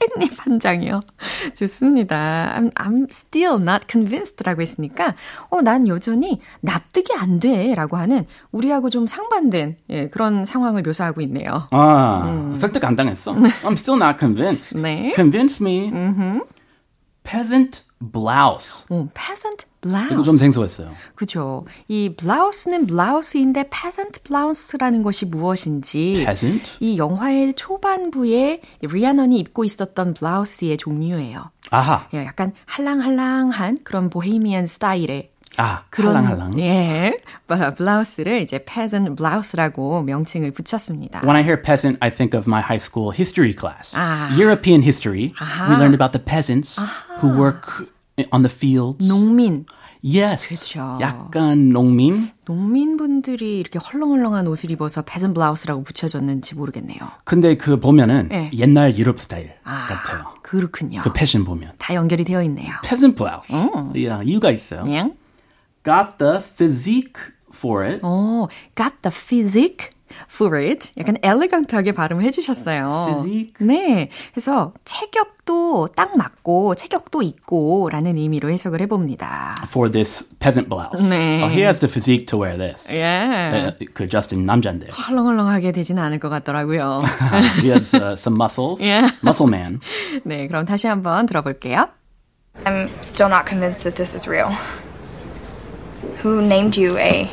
깻잎 0.00 0.32
한 0.38 0.58
장이요. 0.58 1.00
좋습니다. 1.54 2.52
I'm, 2.56 2.72
I'm 2.74 3.10
still 3.10 3.60
not 3.60 3.86
convinced라고 3.88 4.62
했으니까, 4.62 5.14
어, 5.50 5.60
난 5.60 5.86
여전히 5.88 6.40
납득이 6.60 7.14
안 7.16 7.38
돼. 7.38 7.74
라고 7.74 7.96
하는 7.96 8.26
우리하고 8.50 8.90
좀 8.90 9.06
상반된, 9.06 9.76
예, 9.90 10.08
그런 10.08 10.44
상황을 10.44 10.82
묘사하고 10.82 11.20
있네요. 11.22 11.66
아, 11.70 12.52
설득 12.56 12.84
안 12.84 12.96
당했어. 12.96 13.32
I'm 13.34 13.72
still 13.72 14.02
not 14.02 14.18
convinced. 14.18 14.80
네. 14.82 15.12
Convince 15.14 15.64
me. 15.64 15.92
Peasant 17.22 17.82
blouse. 18.00 18.86
어, 18.88 19.08
peasant 19.14 19.66
blouse. 19.80 20.12
이거 20.12 20.22
좀 20.22 20.36
생소했어요. 20.36 20.92
그죠. 21.14 21.66
이 21.86 22.14
blouse는 22.16 22.86
blouse인데 22.86 23.68
peasant 23.70 24.22
blouse라는 24.24 25.02
것이 25.02 25.26
무엇인지 25.26 26.14
peasant? 26.24 26.70
이 26.80 26.98
영화의 26.98 27.54
초반부에 27.54 28.62
리아넌이 28.80 29.38
입고 29.38 29.64
있었던 29.64 30.14
블라우스의 30.14 30.78
종류예요. 30.78 31.50
아하. 31.70 32.08
예, 32.14 32.24
약간 32.24 32.52
할랑할랑한 32.66 33.80
그런 33.84 34.10
보헤미안 34.10 34.66
스타일의 34.66 35.30
아, 35.60 35.84
그런 35.90 36.16
할랑할랑. 36.16 36.58
예, 36.60 37.16
블라우스를 37.76 38.40
이제 38.40 38.64
peasant 38.64 39.14
blouse라고 39.14 40.02
명칭을 40.02 40.52
붙였습니다. 40.52 41.20
When 41.22 41.36
I 41.36 41.42
hear 41.42 41.60
peasant, 41.60 41.98
I 42.00 42.10
think 42.10 42.36
of 42.38 42.48
my 42.48 42.62
high 42.62 42.80
school 42.82 43.12
history 43.14 43.54
class. 43.54 43.94
Ah. 43.96 44.32
European 44.34 44.82
history. 44.82 45.34
We 45.68 45.76
learned 45.76 45.94
about 45.94 46.12
the 46.12 46.24
peasants 46.24 46.80
who 47.22 47.28
work 47.36 47.86
on 48.32 48.42
the 48.42 48.48
fields. 48.50 49.06
농민, 49.06 49.66
yes. 50.02 50.48
그쵸. 50.48 50.96
약간 51.00 51.70
농민. 51.70 52.30
농민분들이 52.46 53.60
이렇게 53.60 53.78
헐렁헐렁한 53.78 54.46
옷을 54.46 54.70
입어서 54.70 55.02
peasant 55.02 55.34
blouse라고 55.34 55.82
붙여졌는지 55.84 56.54
모르겠네요. 56.56 56.98
근데 57.24 57.56
그 57.56 57.78
보면은 57.78 58.28
예. 58.32 58.50
옛날 58.54 58.96
유럽 58.96 59.20
스타일 59.20 59.52
아, 59.64 59.86
같아요. 59.88 60.24
그렇군요. 60.42 61.00
그 61.02 61.12
패션 61.12 61.44
보면. 61.44 61.72
다 61.78 61.94
연결이 61.94 62.24
되어 62.24 62.42
있네요. 62.44 62.72
peasant 62.82 63.14
blouse. 63.14 63.54
야, 64.06 64.22
이유가 64.24 64.50
있어요. 64.50 64.84
예? 64.88 65.10
Got 65.83 66.17
the 66.17 66.39
physique 66.41 67.19
for 67.53 67.85
it. 67.85 67.99
어, 68.03 68.47
got 68.75 68.93
the 69.01 69.11
physique 69.13 69.89
for 70.31 70.57
it. 70.59 70.91
약간 70.97 71.17
엘레강트하게 71.21 71.91
발음을 71.91 72.23
해주셨어요. 72.23 73.07
Physique? 73.09 73.53
네. 73.67 74.09
그래서 74.33 74.73
체격도 74.85 75.89
딱 75.95 76.15
맞고 76.17 76.75
체격도 76.75 77.21
있고라는 77.21 78.17
의미로 78.17 78.49
해석을 78.49 78.81
해봅니다. 78.81 79.55
For 79.65 79.91
this 79.91 80.27
peasant 80.39 80.69
blouse. 80.69 81.03
네. 81.07 81.43
Oh, 81.43 81.51
he 81.51 81.61
has 81.63 81.79
the 81.79 81.89
physique 81.91 82.25
to 82.27 82.41
wear 82.41 82.57
this. 82.57 82.91
예. 82.91 83.01
에, 83.01 83.85
그 83.93 84.07
저스틴 84.07 84.45
남자인데. 84.45 84.87
헐렁헐렁하게 84.91 85.71
되지는 85.71 86.01
않을 86.03 86.19
것 86.19 86.29
같더라고요. 86.29 86.99
he 87.61 87.69
has 87.69 87.93
uh, 87.95 88.13
some 88.13 88.35
muscles. 88.37 88.81
Yeah. 88.81 89.11
Muscle 89.23 89.49
man. 89.49 89.81
네, 90.23 90.47
그럼 90.47 90.65
다시 90.65 90.87
한번 90.87 91.25
들어볼게요. 91.25 91.89
I'm 92.63 92.89
still 93.01 93.29
not 93.29 93.45
convinced 93.47 93.83
that 93.83 93.95
this 93.97 94.15
is 94.15 94.27
real. 94.29 94.49
Who 96.22 96.42
named 96.42 96.76
you 96.76 96.98
A? 96.98 97.30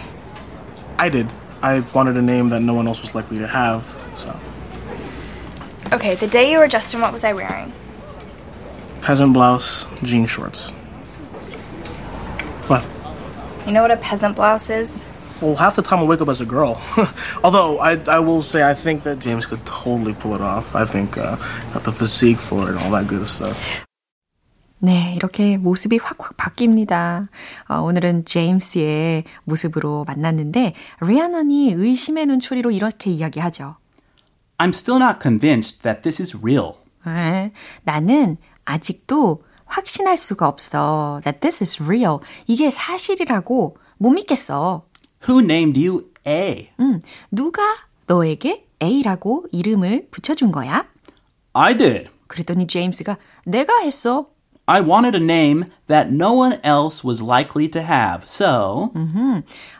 I 0.97 1.09
did. 1.09 1.27
I 1.61 1.79
wanted 1.93 2.15
a 2.15 2.21
name 2.21 2.49
that 2.49 2.61
no 2.61 2.73
one 2.73 2.87
else 2.87 3.01
was 3.01 3.13
likely 3.13 3.37
to 3.39 3.47
have, 3.47 3.83
so. 4.17 4.39
Okay, 5.93 6.15
the 6.15 6.27
day 6.27 6.51
you 6.51 6.59
were 6.59 6.67
Justin, 6.67 7.01
what 7.01 7.11
was 7.11 7.23
I 7.23 7.33
wearing? 7.33 7.73
Peasant 9.01 9.33
blouse, 9.33 9.85
jean 10.03 10.25
shorts. 10.25 10.69
What? 12.67 12.85
You 13.65 13.73
know 13.73 13.81
what 13.81 13.91
a 13.91 13.97
peasant 13.97 14.35
blouse 14.35 14.69
is? 14.69 15.05
Well, 15.41 15.55
half 15.55 15.75
the 15.75 15.81
time 15.81 15.99
I 15.99 16.03
wake 16.03 16.21
up 16.21 16.29
as 16.29 16.41
a 16.41 16.45
girl. 16.45 16.81
Although 17.43 17.79
I, 17.79 18.01
I 18.07 18.19
will 18.19 18.41
say 18.41 18.67
I 18.67 18.73
think 18.73 19.03
that 19.03 19.19
James 19.19 19.45
could 19.45 19.65
totally 19.65 20.13
pull 20.13 20.33
it 20.33 20.41
off. 20.41 20.75
I 20.75 20.85
think 20.85 21.17
uh, 21.17 21.35
got 21.73 21.83
the 21.83 21.91
physique 21.91 22.39
for 22.39 22.63
it, 22.63 22.69
and 22.69 22.79
all 22.79 22.91
that 22.91 23.07
good 23.07 23.27
stuff. 23.27 23.86
네, 24.79 25.13
이렇게 25.15 25.57
모습이 25.57 25.97
확확 25.97 26.37
바뀝니다. 26.37 27.27
어, 27.67 27.81
오늘은 27.81 28.25
제임스의 28.25 29.23
모습으로 29.43 30.03
만났는데 30.05 30.73
리아넌이 31.01 31.71
의심의 31.71 32.27
눈초리로 32.27 32.71
이렇게 32.71 33.09
이야기하죠. 33.09 33.75
I'm 34.59 34.69
still 34.69 35.01
not 35.01 35.19
convinced 35.21 35.81
that 35.81 36.01
this 36.01 36.21
is 36.21 36.37
real. 36.37 36.73
네, 37.05 37.51
나는 37.83 38.37
아직도 38.65 39.43
확신할 39.65 40.15
수가 40.17 40.47
없어. 40.47 41.21
That 41.23 41.39
this 41.39 41.63
is 41.63 41.83
real. 41.83 42.19
이게 42.45 42.69
사실이라고 42.69 43.77
못 43.97 44.09
믿겠어. 44.11 44.85
Who 45.27 45.43
named 45.43 45.87
you 45.87 46.11
A? 46.27 46.69
음, 46.79 47.01
누가 47.31 47.61
너에게 48.05 48.67
A라고 48.81 49.45
이름을 49.51 50.07
붙여준 50.11 50.51
거야? 50.51 50.85
I 51.53 51.77
did. 51.77 52.09
그랬더니 52.27 52.67
제임스가 52.67 53.17
내가 53.45 53.79
했어. 53.81 54.27
I 54.66 54.80
wanted 54.80 55.16
a 55.16 55.20
name 55.20 55.66
that 55.88 56.12
no 56.12 56.32
one 56.32 56.60
else 56.62 57.02
was 57.02 57.20
likely 57.20 57.68
to 57.70 57.82
have. 57.82 58.28
So, 58.28 58.92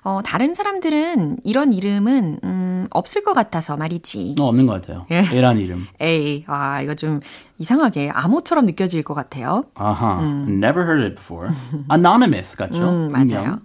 어, 0.03 0.21
다른 0.25 0.55
사람들은 0.55 1.39
이런 1.45 1.73
이름은 1.73 2.41
음, 2.43 2.89
없을 2.91 3.23
것 3.23 3.33
같아서 3.33 3.77
말이지. 3.77 4.35
어, 4.41 4.49
없는 4.49 4.67
것 4.67 4.83
같아요. 4.83 5.07
예. 5.13 5.23
A란 5.33 5.59
이름. 5.59 5.87
에이, 6.01 6.45
아, 6.49 6.83
이거 6.83 6.95
좀 6.97 7.21
이상하게 7.59 8.11
암호처럼 8.11 8.67
느껴질 8.67 9.05
것 9.05 9.15
같아요. 9.15 9.65
Uh-huh. 9.77 10.21
Never 10.49 10.85
heard 10.85 11.03
it 11.05 11.15
before. 11.15 11.49
Anonymous 11.89 12.57
같죠? 12.57 12.83
음, 12.83 13.09
맞아요. 13.13 13.25
익명. 13.25 13.61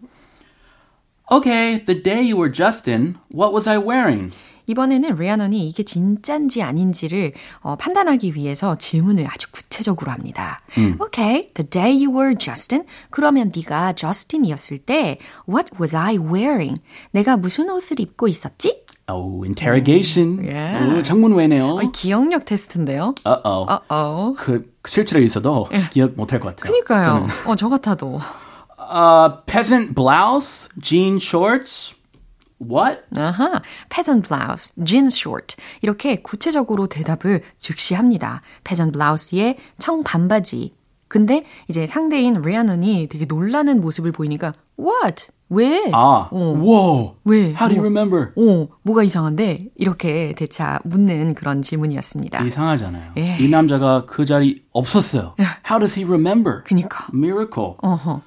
Okay, 1.29 1.79
the 1.83 1.95
day 1.95 2.21
you 2.21 2.37
were 2.37 2.47
Justin, 2.47 3.17
what 3.33 3.51
was 3.51 3.67
I 3.67 3.77
wearing? 3.79 4.31
이번에는 4.66 5.16
리아넌이 5.16 5.66
이게 5.66 5.82
진짠지 5.82 6.62
아닌지를 6.62 7.32
어, 7.60 7.76
판단하기 7.76 8.34
위해서 8.34 8.76
질문을 8.76 9.26
아주 9.28 9.50
구체적으로 9.50 10.10
합니다. 10.12 10.60
Okay, 11.00 11.50
the 11.54 11.68
day 11.68 11.92
you 12.04 12.10
were 12.16 12.34
Justin. 12.38 12.84
그러면 13.10 13.52
네가 13.54 13.94
저스틴이었을 13.94 14.78
때 14.78 15.18
What 15.48 15.70
was 15.80 15.96
I 15.96 16.16
wearing? 16.18 16.80
내가 17.10 17.36
무슨 17.36 17.70
옷을 17.70 18.00
입고 18.00 18.28
있었지? 18.28 18.82
Oh, 19.08 19.44
interrogation. 19.44 20.38
Yeah. 20.38 20.98
오, 20.98 21.02
장문외네요. 21.02 21.66
어, 21.66 21.80
기억력 21.92 22.44
테스트인데요. 22.44 23.14
Uh-oh. 23.26 23.66
어-어. 23.68 24.34
그 24.38 24.72
실제로 24.86 25.20
있어도 25.20 25.66
기억 25.90 26.12
못할 26.16 26.38
것 26.38 26.54
같아요. 26.54 26.70
그니까요. 26.72 27.04
저는. 27.04 27.26
어, 27.46 27.56
저 27.56 27.68
같아도. 27.68 28.20
Uh, 28.78 29.42
peasant 29.46 29.94
blouse, 29.94 30.68
jean 30.80 31.16
shorts. 31.16 31.94
What? 32.62 33.02
아하, 33.16 33.62
peasant 33.88 34.28
blouse, 34.28 34.72
jean 34.84 35.06
short. 35.06 35.56
이렇게 35.80 36.22
구체적으로 36.22 36.86
대답을 36.86 37.42
즉시 37.58 37.94
합니다. 37.94 38.42
peasant 38.64 38.92
blouse에 38.92 39.56
청반바지. 39.78 40.74
근데 41.08 41.44
이제 41.68 41.84
상대인 41.84 42.40
리아넌이 42.40 43.08
되게 43.10 43.26
놀라는 43.26 43.80
모습을 43.82 44.12
보이니까 44.12 44.54
what? 44.78 45.26
왜? 45.50 45.90
아, 45.92 46.28
어. 46.30 46.54
whoa. 46.56 47.16
왜? 47.24 47.50
How 47.50 47.68
do 47.68 47.76
you 47.76 47.82
뭐, 47.82 48.00
remember? 48.00 48.32
어, 48.36 48.68
뭐가 48.82 49.02
이상한데? 49.02 49.66
이렇게 49.76 50.34
대차 50.34 50.80
묻는 50.84 51.34
그런 51.34 51.60
질문이었습니다. 51.60 52.42
이상하잖아요. 52.42 53.12
예. 53.18 53.36
이 53.38 53.48
남자가 53.48 54.06
그 54.06 54.24
자리 54.24 54.64
없었어요. 54.72 55.34
How 55.38 55.78
does 55.78 55.98
he 55.98 56.06
remember? 56.06 56.62
그니까. 56.64 57.08
Miracle. 57.12 57.74
어허. 57.82 58.22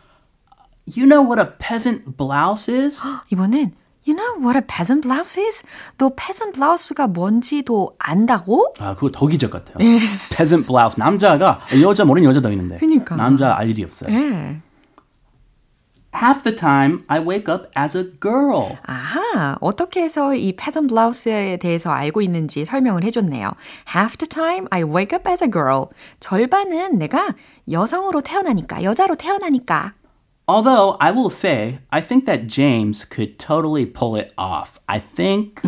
You 0.96 1.08
know 1.08 1.26
what 1.26 1.42
a 1.42 1.58
peasant 1.58 2.16
blouse 2.16 2.70
is? 2.72 3.02
이번엔 3.32 3.74
You 4.08 4.16
know 4.16 4.38
what 4.40 4.56
a 4.56 4.62
peasant 4.62 5.02
blouse 5.08 5.36
is? 5.42 5.64
너 5.98 6.12
peasant 6.16 6.60
blouse가 6.60 7.08
뭔지도 7.08 7.96
안다고? 7.98 8.74
아, 8.80 8.94
그거 8.94 9.10
더 9.12 9.26
기적 9.26 9.50
같아요. 9.50 9.78
peasant 10.30 10.68
blouse. 10.68 10.96
남자가 10.98 11.60
여자 11.82 12.06
모르는 12.06 12.28
여자도 12.30 12.52
있는데. 12.52 12.78
그니까. 12.78 13.16
남자 13.16 13.58
알 13.58 13.70
일이 13.70 13.84
없어요. 13.84 14.14
예. 14.14 14.62
Half 16.16 16.44
the 16.44 16.56
time 16.56 17.00
I 17.08 17.20
wake 17.20 17.54
up 17.54 17.68
as 17.78 17.98
a 17.98 18.10
girl. 18.22 18.78
아하, 18.86 19.58
어떻게 19.60 20.02
해서 20.02 20.34
이 20.34 20.56
peasant 20.56 20.88
blouse에 20.94 21.58
대해서 21.58 21.92
알고 21.92 22.22
있는지 22.22 22.64
설명을 22.64 23.04
해줬네요. 23.04 23.52
Half 23.94 24.18
the 24.18 24.30
time 24.30 24.68
I 24.70 24.84
wake 24.84 25.18
up 25.18 25.28
as 25.28 25.44
a 25.44 25.52
girl. 25.52 25.88
절반은 26.22 27.00
내가 27.00 27.36
여성으로 27.70 28.22
태어나니까, 28.22 28.84
여자로 28.84 29.16
태어나니까. 29.16 29.94
Although 30.49 30.97
I 30.99 31.13
will 31.13 31.31
say, 31.31 31.79
I 31.93 32.01
think 32.01 32.25
that 32.27 32.49
James 32.49 33.05
could 33.05 33.39
totally 33.39 33.87
pull 33.87 34.17
it 34.17 34.33
off. 34.37 34.81
I 34.89 34.99
think 34.99 35.63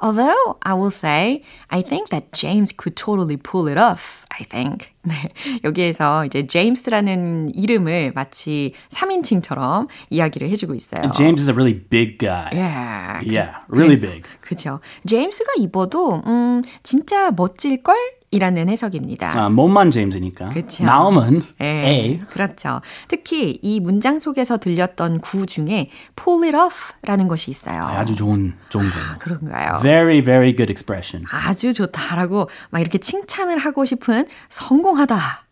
Although 0.00 0.56
I 0.62 0.72
will 0.72 0.90
say, 0.90 1.42
I 1.68 1.82
think 1.82 2.08
that 2.08 2.32
James 2.32 2.72
could 2.72 2.96
totally 2.96 3.36
pull 3.36 3.68
it 3.68 3.76
off. 3.76 4.24
I 4.30 4.44
think. 4.44 4.88
네, 5.04 5.28
여기에서 5.62 6.24
이제 6.24 6.46
James라는 6.46 7.50
이름을 7.54 8.12
마치 8.14 8.72
3인칭처럼 8.88 9.88
이야기를 10.08 10.48
해주고 10.48 10.74
있어요. 10.74 11.10
James 11.12 11.42
is 11.42 11.50
a 11.50 11.54
really 11.54 11.74
big 11.74 12.18
guy. 12.18 12.48
Yeah. 12.54 13.20
Yeah, 13.22 13.56
really 13.68 13.96
big. 14.00 14.24
그죠. 14.40 14.80
제임스가 15.06 15.52
입어도 15.58 16.22
음 16.26 16.62
진짜 16.82 17.30
멋질 17.30 17.82
걸 17.82 17.94
이라는 18.31 18.67
해석입니다. 18.67 19.39
아, 19.39 19.49
몸만 19.49 19.89
제임스니까. 19.89 20.49
그쵸. 20.49 20.83
마음은 20.83 21.43
예, 21.61 21.65
A. 21.65 22.19
그렇죠. 22.29 22.81
특히 23.07 23.57
이 23.61 23.79
문장 23.79 24.19
속에서 24.19 24.57
들렸던 24.57 25.19
구 25.21 25.45
중에 25.45 25.89
pull 26.15 26.43
it 26.43 26.57
off라는 26.57 27.29
것이 27.29 27.51
있어요. 27.51 27.83
아 27.83 28.03
주 28.03 28.15
좋은 28.15 28.53
좋은 28.69 28.89
거예요. 28.89 29.15
그런가요? 29.19 29.79
Very 29.81 30.21
very 30.23 30.55
good 30.55 30.69
expression. 30.71 31.25
아주 31.31 31.71
좋다라고 31.73 32.49
막 32.69 32.79
이렇게 32.79 32.97
칭찬을 32.97 33.57
하고 33.59 33.85
싶은 33.85 34.25
성공하다, 34.49 35.45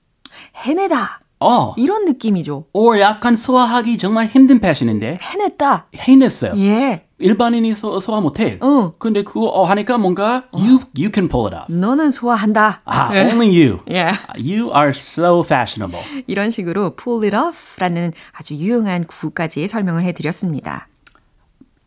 해내다 0.66 1.22
어. 1.40 1.74
이런 1.78 2.06
느낌이죠. 2.06 2.66
or 2.74 3.00
약간 3.00 3.36
소화하기 3.36 3.98
정말 3.98 4.26
힘든 4.28 4.60
패션인데 4.60 5.18
해냈다. 5.22 5.88
해냈어요. 5.96 6.54
예. 6.58 7.04
일반인이 7.18 7.76
소, 7.76 8.00
소화 8.00 8.20
못해. 8.20 8.58
어. 8.62 8.92
근데 9.00 9.24
그거 9.24 9.46
어 9.48 9.64
하니까 9.64 9.98
뭔가 9.98 10.46
you 10.52 10.80
you 10.98 11.10
can 11.14 11.30
pull 11.30 11.46
it 11.48 11.56
off. 11.56 11.72
너는 11.74 12.12
소화한다. 12.12 12.82
아, 12.84 13.10
only 13.14 13.48
you. 13.48 13.80
Yeah. 13.88 14.20
You 14.38 14.72
are 14.76 14.90
so 14.90 15.42
fashionable. 15.42 16.04
이런 16.28 16.50
식으로 16.50 16.96
pull 16.96 17.24
it 17.24 17.36
off라는 17.36 18.12
아주 18.34 18.56
유용한 18.56 19.06
구까지 19.06 19.68
설명을 19.68 20.04
해드렸습니다. 20.04 20.88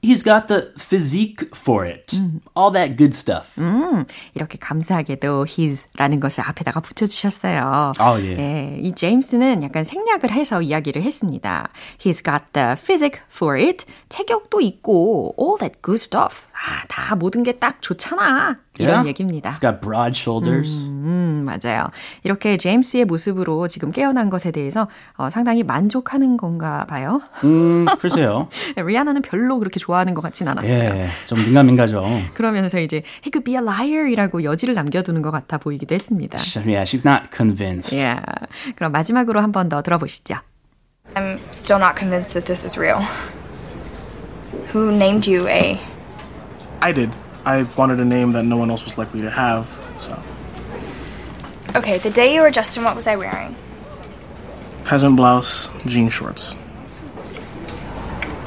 He's 0.00 0.22
got 0.22 0.46
the 0.46 0.72
physique 0.78 1.48
for 1.56 1.84
it. 1.84 2.14
All 2.56 2.72
that 2.72 2.96
good 2.96 3.14
stuff. 3.14 3.58
음, 3.58 4.04
이렇게 4.34 4.56
감사하게도 4.56 5.44
his라는 5.46 6.20
것을 6.20 6.44
앞에다가 6.46 6.80
붙여주셨어요. 6.80 7.92
아, 7.98 8.20
예. 8.20 8.38
예, 8.38 8.78
이 8.80 8.94
제임스는 8.94 9.64
약간 9.64 9.82
생략을 9.82 10.30
해서 10.30 10.62
이야기를 10.62 11.02
했습니다. 11.02 11.70
He's 11.98 12.24
got 12.24 12.52
the 12.52 12.76
physique 12.76 13.20
for 13.28 13.60
it. 13.60 13.86
체격도 14.08 14.60
있고 14.60 15.34
all 15.38 15.58
that 15.58 15.80
good 15.82 16.00
stuff. 16.00 16.46
아, 16.52 16.84
다 16.88 17.14
모든 17.14 17.42
게 17.42 17.52
딱 17.52 17.80
좋잖아. 17.82 18.58
이런 18.78 18.90
Yeah. 19.04 19.08
얘기입니다. 19.08 19.50
He's 19.50 19.60
got 19.60 19.80
broad 19.80 20.16
shoulders. 20.16 20.70
음, 20.88 21.40
맞아요. 21.44 21.88
이렇게 22.22 22.56
제임스의 22.58 23.04
모습으로 23.06 23.66
지금 23.68 23.90
깨어난 23.92 24.30
것에 24.30 24.50
대해서 24.52 24.88
어, 25.16 25.28
상당히 25.30 25.62
만족하는 25.64 26.36
건가 26.36 26.86
봐요. 26.88 27.20
음, 27.44 27.86
글쎄요. 27.98 28.48
리아나는 28.76 29.22
별로 29.22 29.58
그렇게 29.58 29.78
좋아하는 29.80 30.14
것 30.14 30.22
같진 30.22 30.46
않았어요. 30.48 30.78
예, 30.78 31.08
좀 31.26 31.38
민감민가죠. 31.44 32.04
그러면서 32.34 32.78
이제 32.80 33.02
he 33.24 33.30
could 33.32 33.44
be 33.44 33.54
a 33.54 33.60
liar이라고 33.60 34.44
여지를 34.44 34.74
남겨두는 34.74 35.22
것 35.22 35.30
같아 35.32 35.58
보이기도 35.58 35.94
했습니다. 35.94 36.38
Yeah, 36.64 36.84
she's 36.84 37.04
not 37.08 37.30
convinced. 37.36 37.94
Yeah. 37.96 38.22
그럼 38.76 38.92
마지막으로 38.92 39.40
한 39.40 39.52
번 39.52 39.68
더 39.68 39.82
들어보시죠. 39.82 40.36
I'm 41.14 41.38
still 41.50 41.80
not 41.82 41.96
convinced 41.98 42.34
that 42.34 42.46
this 42.46 42.64
is 42.64 42.78
real. 42.78 43.00
Who 44.71 44.91
named 44.91 45.25
you 45.27 45.47
A? 45.47 45.79
I 46.81 46.91
did. 46.91 47.11
I 47.45 47.63
wanted 47.75 47.99
a 47.99 48.05
name 48.05 48.33
that 48.33 48.43
no 48.45 48.57
one 48.57 48.69
else 48.69 48.83
was 48.83 48.97
likely 48.97 49.21
to 49.21 49.29
have, 49.29 49.67
so. 49.99 50.21
Okay, 51.75 51.97
the 51.97 52.09
day 52.09 52.33
you 52.33 52.41
were 52.41 52.51
Justin, 52.51 52.83
what 52.83 52.95
was 52.95 53.07
I 53.07 53.15
wearing? 53.15 53.55
Peasant 54.85 55.15
blouse, 55.15 55.69
jean 55.85 56.09
shorts. 56.09 56.53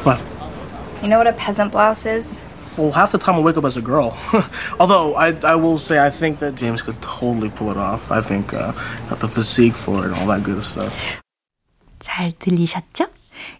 What? 0.05 0.21
You 1.03 1.09
know 1.09 1.19
what 1.19 1.27
a 1.27 1.33
peasant 1.33 1.73
blouse 1.73 2.07
is? 2.07 2.43
Well, 2.77 2.93
half 2.93 3.11
the 3.11 3.19
time 3.19 3.37
I 3.37 3.41
wake 3.41 3.57
up 3.57 3.65
as 3.65 3.77
a 3.77 3.83
girl. 3.83 4.17
Although 4.79 5.15
I, 5.15 5.33
I 5.43 5.57
will 5.57 5.79
say 5.79 5.99
I 5.99 6.11
think 6.11 6.41
that 6.41 6.57
James 6.57 6.83
could 6.83 7.01
totally 7.01 7.49
pull 7.49 7.71
it 7.71 7.77
off. 7.77 8.11
I 8.11 8.21
think 8.21 8.53
uh, 8.53 8.73
got 9.09 9.21
the 9.21 9.29
physique 9.29 9.75
for 9.75 10.05
it 10.05 10.13
and 10.13 10.15
all 10.15 10.27
that 10.27 10.43
good 10.43 10.63
stuff. 10.63 10.93
잘 11.99 12.31
들리셨죠? 12.39 13.07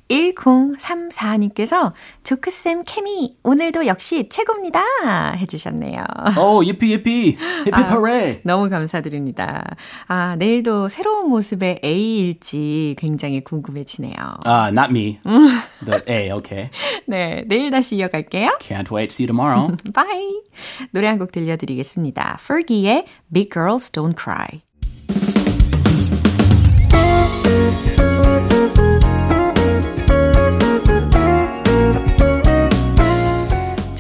1034님께서 0.10 1.94
조크쌤 2.24 2.84
케미 2.86 3.36
오늘도 3.44 3.88
역시 3.88 4.28
최고입니다 4.30 4.82
해주셨네요. 5.38 6.04
Oh, 6.38 6.62
yippee 6.66 6.92
yippee. 6.92 7.38
Hip 7.66 7.76
hip 7.76 7.90
hooray. 7.92 8.42
너무 8.44 8.70
감사드립니다. 8.70 9.64
아, 10.08 10.36
내일도 10.36 10.90
새로운 10.90 11.30
모습의 11.30 11.80
A일지 11.84 12.96
굉장히 12.98 13.40
궁금해지네요. 13.42 14.14
Uh, 14.46 14.68
not 14.72 14.90
me. 14.90 15.18
the 15.86 16.02
A, 16.10 16.32
okay. 16.32 16.70
네, 17.08 17.44
내일 17.48 17.70
다시 17.72 17.96
이어갈게요. 17.96 18.58
Can't 18.60 18.92
wait. 18.92 19.14
See 19.14 19.26
you 19.26 19.28
tomorrow. 19.28 19.76
바이. 19.94 20.42
노래 20.92 21.08
한 21.08 21.18
곡 21.22 21.32
들려드리겠습니다. 21.32 22.38
Fergie의 22.42 23.06
Big 23.32 23.50
Girls 23.52 23.92
Don't 23.92 24.16
Cry. 24.18 24.62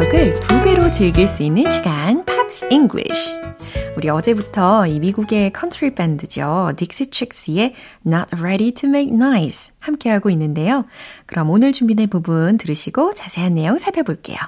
매력을 0.00 0.40
두 0.40 0.62
배로 0.62 0.90
즐길 0.90 1.28
수 1.28 1.42
있는 1.42 1.68
시간, 1.68 2.24
Pops 2.24 2.68
English. 2.70 3.34
우리 3.98 4.08
어제부터 4.08 4.86
이 4.86 4.98
미국의 4.98 5.52
컨트리 5.52 5.94
밴드죠. 5.94 6.70
딕시 6.74 7.12
칙스의 7.12 7.74
Not 8.06 8.34
Ready 8.40 8.72
to 8.72 8.88
Make 8.88 9.14
Nice 9.14 9.74
함께하고 9.78 10.30
있는데요. 10.30 10.86
그럼 11.26 11.50
오늘 11.50 11.72
준비된 11.72 12.08
부분 12.08 12.56
들으시고 12.56 13.12
자세한 13.12 13.54
내용 13.54 13.78
살펴볼게요. 13.78 14.38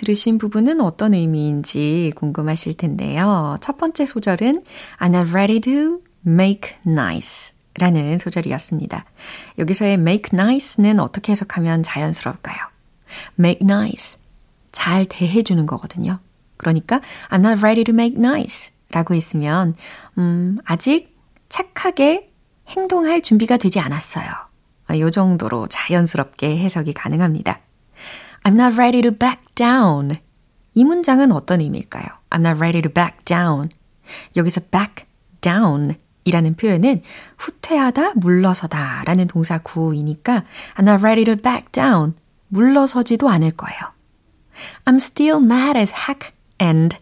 들으신 0.00 0.38
부분은 0.38 0.80
어떤 0.80 1.12
의미인지 1.12 2.10
궁금하실 2.16 2.78
텐데요. 2.78 3.58
첫 3.60 3.76
번째 3.76 4.06
소절은 4.06 4.62
I'm 4.98 5.14
not 5.14 5.30
ready 5.30 5.60
to 5.60 6.00
make 6.26 6.70
nice 6.86 7.54
라는 7.74 8.18
소절이었습니다. 8.18 9.04
여기서의 9.58 9.94
make 9.94 10.30
nice는 10.32 11.00
어떻게 11.00 11.32
해석하면 11.32 11.82
자연스러울까요? 11.82 12.56
make 13.38 13.58
nice. 13.62 14.18
잘 14.72 15.04
대해주는 15.04 15.66
거거든요. 15.66 16.18
그러니까 16.56 17.02
I'm 17.28 17.44
not 17.44 17.60
ready 17.60 17.84
to 17.84 17.92
make 17.92 18.18
nice 18.18 18.72
라고 18.90 19.14
했으면 19.14 19.74
음, 20.16 20.56
아직 20.64 21.14
착하게 21.50 22.30
행동할 22.68 23.20
준비가 23.20 23.58
되지 23.58 23.80
않았어요. 23.80 24.28
이 24.94 25.10
정도로 25.10 25.66
자연스럽게 25.68 26.58
해석이 26.58 26.94
가능합니다. 26.94 27.60
I'm 28.44 28.54
not 28.54 28.78
ready 28.78 29.02
to 29.02 29.10
back 29.10 29.42
down. 29.54 30.16
이 30.74 30.84
문장은 30.84 31.32
어떤 31.32 31.60
의미일까요? 31.60 32.06
I'm 32.30 32.40
not 32.40 32.60
ready 32.60 32.80
to 32.82 32.90
back 32.90 33.18
down. 33.24 33.70
여기서 34.36 34.62
back 34.70 35.04
down 35.40 35.96
이라는 36.24 36.54
표현은 36.54 37.02
후퇴하다, 37.38 38.14
물러서다 38.16 39.04
라는 39.04 39.26
동사 39.26 39.58
구이니까 39.58 40.44
I'm 40.76 40.88
not 40.88 41.02
ready 41.02 41.24
to 41.24 41.36
back 41.36 41.70
down. 41.72 42.14
물러서지도 42.48 43.28
않을 43.28 43.52
거예요. 43.52 43.80
I'm 44.84 44.96
still 44.96 45.42
mad 45.42 45.78
as 45.78 45.92
heck 45.92 46.32
and 46.60 46.96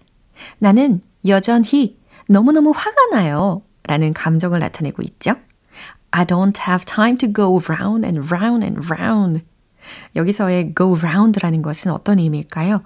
나는 0.59 1.03
여전히 1.27 1.99
너무너무 2.29 2.73
화가 2.75 3.07
나요. 3.13 3.63
라는 3.85 4.13
감정을 4.13 4.61
나타내고 4.61 5.03
있죠. 5.03 5.35
I 6.11 6.25
don't 6.25 6.59
have 6.69 6.85
time 6.85 7.17
to 7.19 7.33
go 7.33 7.59
round 7.69 8.07
and 8.07 8.33
round 8.33 8.65
and 8.65 8.93
round. 8.93 9.45
여기서의 10.17 10.75
go 10.77 10.97
round라는 10.97 11.63
것은 11.63 11.93
어떤 11.93 12.19
의미일까요? 12.19 12.81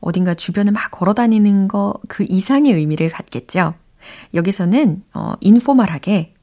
어딘가 0.00 0.34
주변을 0.34 0.72
막 0.72 0.90
걸어 0.90 1.12
다니는 1.14 1.68
거 1.68 1.94
그 2.08 2.24
이상의 2.28 2.72
의미를 2.72 3.08
갖겠죠. 3.10 3.74
여기서는 4.34 5.02
어, 5.12 5.34
인포멀하게 5.40 6.34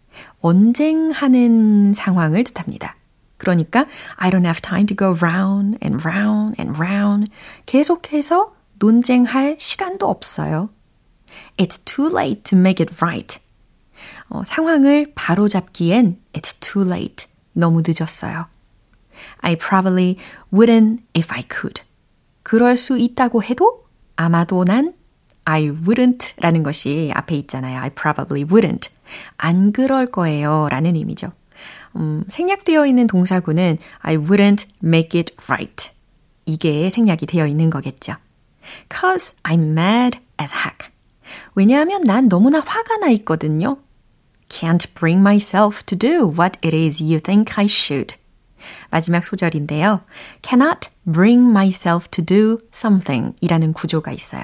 언쟁하는 0.42 1.94
상황을 1.94 2.44
뜻합니다. 2.44 2.96
그러니까 3.38 3.86
I 4.16 4.30
don't 4.30 4.46
have 4.46 4.62
time 4.62 4.86
to 4.88 4.96
go 4.96 5.16
round 5.20 5.78
and 5.84 6.08
round 6.08 6.56
and 6.62 6.80
round. 6.80 7.32
계속해서 7.66 8.54
논쟁할 8.80 9.58
시간도 9.60 10.08
없어요. 10.08 10.70
It's 11.58 11.84
too 11.86 12.10
late 12.16 12.44
to 12.44 12.58
make 12.58 12.84
it 12.86 12.96
right. 13.02 13.40
어, 14.30 14.44
상황을 14.46 15.12
바로잡기엔 15.16 16.20
it's 16.34 16.60
too 16.60 16.86
late. 16.88 17.28
너무 17.54 17.82
늦었어요. 17.86 18.46
I 19.42 19.56
probably 19.56 20.18
wouldn't 20.52 21.02
if 21.16 21.32
I 21.34 21.44
could. 21.50 21.82
그럴 22.44 22.78
수 22.78 22.98
있다고 22.98 23.44
해도 23.44 23.86
아마도 24.16 24.64
난 24.64 24.94
I 25.46 25.70
wouldn't 25.70 26.34
라는 26.38 26.64
것이 26.64 27.12
앞에 27.14 27.36
있잖아요. 27.36 27.80
I 27.80 27.90
probably 27.92 28.44
wouldn't. 28.46 28.90
안 29.38 29.72
그럴 29.72 30.08
거예요 30.08 30.68
라는 30.70 30.96
의미죠. 30.96 31.32
음, 31.96 32.24
생략되어 32.28 32.86
있는 32.86 33.08
동사구는 33.08 33.78
I 34.00 34.18
wouldn't 34.18 34.68
make 34.84 35.20
it 35.20 35.34
right. 35.48 35.92
이게 36.46 36.90
생략이 36.90 37.26
되어 37.26 37.48
있는 37.48 37.70
거겠죠. 37.70 38.16
Cause 38.92 39.38
I'm 39.44 39.72
mad 39.72 40.20
as 40.42 40.54
heck. 40.54 40.92
왜냐하면 41.56 42.02
난 42.02 42.28
너무나 42.28 42.60
화가 42.60 42.98
나 42.98 43.10
있거든요. 43.10 43.78
Can't 44.50 44.94
bring 44.94 45.22
myself 45.22 45.84
to 45.86 45.98
do 45.98 46.28
what 46.28 46.60
it 46.64 46.76
is 46.76 47.02
you 47.02 47.20
think 47.20 47.54
I 47.58 47.66
should. 47.66 48.16
마지막 48.90 49.26
소절인데요. 49.26 50.02
Cannot 50.42 50.90
bring 51.04 51.50
myself 51.50 52.08
to 52.10 52.24
do 52.26 52.58
something 52.74 53.36
이라는 53.42 53.74
구조가 53.74 54.12
있어요. 54.12 54.44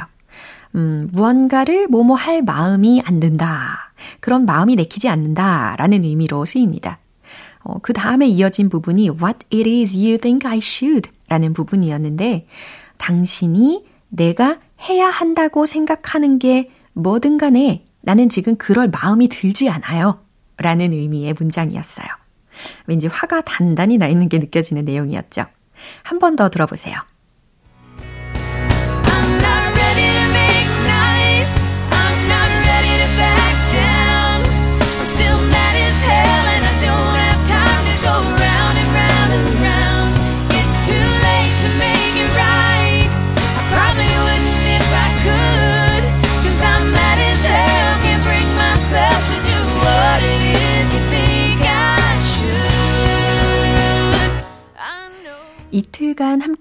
음, 0.76 1.10
무언가를 1.12 1.88
뭐뭐 1.88 2.16
할 2.16 2.42
마음이 2.42 3.02
안 3.06 3.20
든다. 3.20 3.94
그런 4.20 4.46
마음이 4.46 4.76
내키지 4.76 5.10
않는다. 5.10 5.76
라는 5.78 6.04
의미로 6.04 6.46
쓰입니다. 6.46 7.00
어, 7.64 7.78
그 7.80 7.94
다음에 7.94 8.28
이어진 8.28 8.70
부분이 8.70 9.10
What 9.10 9.46
it 9.54 9.70
is 9.70 9.96
you 9.96 10.18
think 10.18 10.50
I 10.50 10.58
should 10.58 11.12
라는 11.30 11.54
부분이었는데, 11.54 12.48
당신이 12.98 13.86
내가 14.10 14.60
해야 14.90 15.08
한다고 15.10 15.66
생각하는 15.66 16.40
게 16.40 16.72
뭐든 16.94 17.38
간에 17.38 17.86
나는 18.02 18.30
지금 18.30 18.56
그럴 18.56 18.90
마음이 18.90 19.30
들지 19.30 19.70
않아요. 19.70 20.20
라는 20.58 20.94
의미의 20.94 21.34
문장이었어요. 21.34 22.08
왠지 22.88 23.08
화가 23.08 23.42
단단히 23.42 23.98
나 23.98 24.08
있는 24.08 24.30
게 24.30 24.38
느껴지는 24.40 24.84
내용이었죠. 24.84 25.46
한 26.04 26.20
번 26.20 26.36
더 26.36 26.50
들어보세요. 26.50 26.96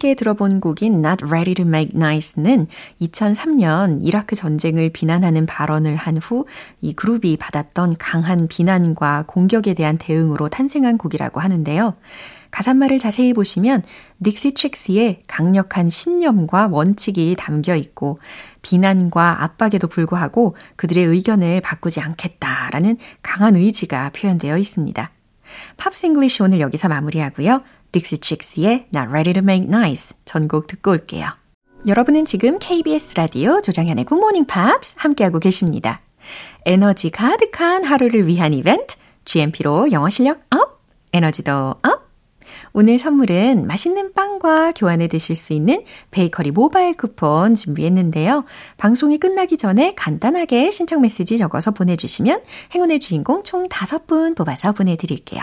함께 0.00 0.14
들어본 0.14 0.60
곡인 0.60 1.04
Not 1.04 1.26
Ready 1.26 1.54
to 1.56 1.66
Make 1.66 1.94
Nice는 1.94 2.68
2003년 3.02 3.98
이라크 4.02 4.34
전쟁을 4.34 4.88
비난하는 4.88 5.44
발언을 5.44 5.94
한 5.94 6.16
후 6.16 6.46
이 6.80 6.94
그룹이 6.94 7.36
받았던 7.36 7.96
강한 7.98 8.48
비난과 8.48 9.24
공격에 9.26 9.74
대한 9.74 9.98
대응으로 9.98 10.48
탄생한 10.48 10.96
곡이라고 10.96 11.40
하는데요. 11.40 11.96
가사말을 12.50 12.98
자세히 12.98 13.34
보시면 13.34 13.82
닉시 14.22 14.54
트릭스의 14.54 15.24
강력한 15.26 15.90
신념과 15.90 16.68
원칙이 16.68 17.36
담겨 17.38 17.76
있고 17.76 18.20
비난과 18.62 19.44
압박에도 19.44 19.86
불구하고 19.86 20.56
그들의 20.76 21.04
의견을 21.04 21.60
바꾸지 21.60 22.00
않겠다라는 22.00 22.96
강한 23.20 23.54
의지가 23.54 24.12
표현되어 24.16 24.56
있습니다. 24.56 25.10
Pops 25.76 26.06
English 26.06 26.42
오늘 26.42 26.60
여기서 26.60 26.88
마무리하고요. 26.88 27.62
딕시 27.92 28.20
칙스의 28.20 28.88
Not 28.94 29.10
Ready 29.10 29.34
to 29.34 29.42
Make 29.42 29.68
Nice 29.68 30.16
전곡 30.24 30.66
듣고 30.66 30.92
올게요. 30.92 31.28
여러분은 31.86 32.24
지금 32.24 32.58
KBS 32.58 33.14
라디오 33.16 33.62
조정현의 33.62 34.04
Good 34.04 34.18
Morning 34.18 34.46
Pops 34.46 34.96
함께하고 34.98 35.38
계십니다. 35.38 36.00
에너지 36.66 37.10
가득한 37.10 37.84
하루를 37.84 38.26
위한 38.26 38.52
이벤트 38.52 38.96
GMP로 39.24 39.92
영어 39.92 40.08
실력 40.10 40.40
up, 40.50 40.82
에너지도 41.12 41.52
up. 41.52 42.10
오늘 42.72 42.98
선물은 42.98 43.66
맛있는 43.66 44.12
빵과 44.12 44.72
교환해 44.72 45.08
드실 45.08 45.34
수 45.34 45.52
있는 45.52 45.84
베이커리 46.10 46.50
모바일 46.52 46.94
쿠폰 46.94 47.54
준비했는데요. 47.54 48.44
방송이 48.76 49.18
끝나기 49.18 49.56
전에 49.56 49.92
간단하게 49.96 50.70
신청 50.70 51.00
메시지 51.00 51.36
적어서 51.38 51.72
보내주시면 51.72 52.42
행운의 52.74 53.00
주인공 53.00 53.42
총 53.42 53.66
5분 53.68 54.36
뽑아서 54.36 54.72
보내드릴게요. 54.72 55.42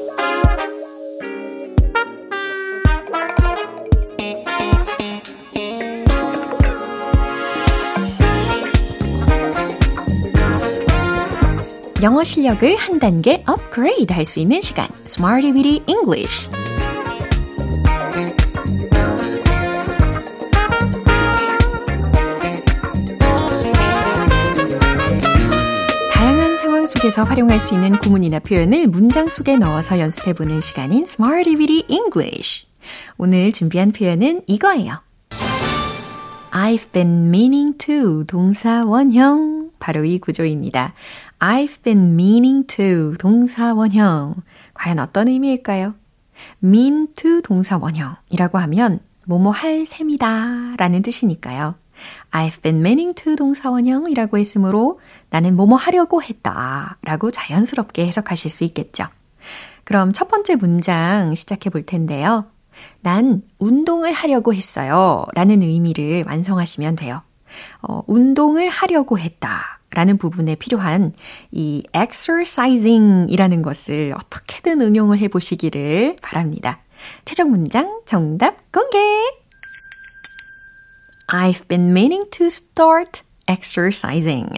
영어 12.01 12.23
실력을 12.23 12.75
한 12.77 12.97
단계 12.97 13.43
업그레이드 13.45 14.11
할 14.13 14.25
수 14.25 14.39
있는 14.39 14.59
시간 14.61 14.87
Smarty 15.05 15.51
Weedy 15.51 15.83
English 15.87 16.49
다양한 26.13 26.57
상황 26.57 26.87
속에서 26.87 27.23
활용할 27.23 27.59
수 27.59 27.75
있는 27.75 27.91
구문이나 27.91 28.39
표현을 28.39 28.87
문장 28.87 29.27
속에 29.27 29.57
넣어서 29.57 29.99
연습해보는 29.99 30.61
시간인 30.61 31.03
Smarty 31.03 31.55
Weedy 31.55 31.85
English 31.87 32.65
오늘 33.17 33.51
준비한 33.51 33.91
표현은 33.91 34.41
이거예요. 34.47 35.01
I've 36.51 36.91
been 36.91 37.27
meaning 37.29 37.77
to 37.77 38.25
동사 38.25 38.83
원형 38.85 39.71
바로 39.79 40.03
이 40.03 40.19
구조입니다. 40.19 40.93
I've 41.41 41.81
been 41.81 42.13
meaning 42.13 42.67
to 42.67 43.15
동사 43.17 43.73
원형 43.73 44.35
과연 44.75 44.99
어떤 44.99 45.27
의미일까요? 45.27 45.95
mean 46.63 47.07
to 47.15 47.41
동사 47.41 47.77
원형이라고 47.77 48.59
하면 48.59 48.99
뭐뭐 49.25 49.49
할 49.49 49.87
셈이다 49.87 50.75
라는 50.77 51.01
뜻이니까요. 51.01 51.73
I've 52.31 52.61
been 52.61 52.81
meaning 52.81 53.15
to 53.15 53.35
동사 53.35 53.71
원형이라고 53.71 54.37
했으므로 54.37 54.99
나는 55.31 55.55
뭐뭐 55.55 55.77
하려고 55.77 56.21
했다 56.21 56.99
라고 57.01 57.31
자연스럽게 57.31 58.05
해석하실 58.05 58.51
수 58.51 58.63
있겠죠. 58.65 59.07
그럼 59.83 60.13
첫 60.13 60.27
번째 60.27 60.57
문장 60.57 61.33
시작해 61.33 61.71
볼 61.71 61.83
텐데요. 61.87 62.45
난 63.01 63.41
운동을 63.57 64.13
하려고 64.13 64.53
했어요. 64.53 65.25
라는 65.33 65.63
의미를 65.63 66.23
완성하시면 66.27 66.97
돼요. 66.97 67.23
어, 67.81 68.03
운동을 68.05 68.69
하려고 68.69 69.17
했다. 69.17 69.80
라는 69.93 70.17
부분에 70.17 70.55
필요한 70.55 71.13
이 71.51 71.83
exercising 71.95 73.31
이라는 73.31 73.61
것을 73.61 74.13
어떻게든 74.15 74.81
응용을 74.81 75.19
해 75.19 75.27
보시기를 75.27 76.17
바랍니다. 76.21 76.79
최종 77.25 77.51
문장 77.51 78.01
정답 78.05 78.71
공개! 78.71 78.97
I've 81.27 81.67
been 81.67 81.91
meaning 81.91 82.29
to 82.31 82.47
start 82.47 83.21
exercising. 83.49 84.49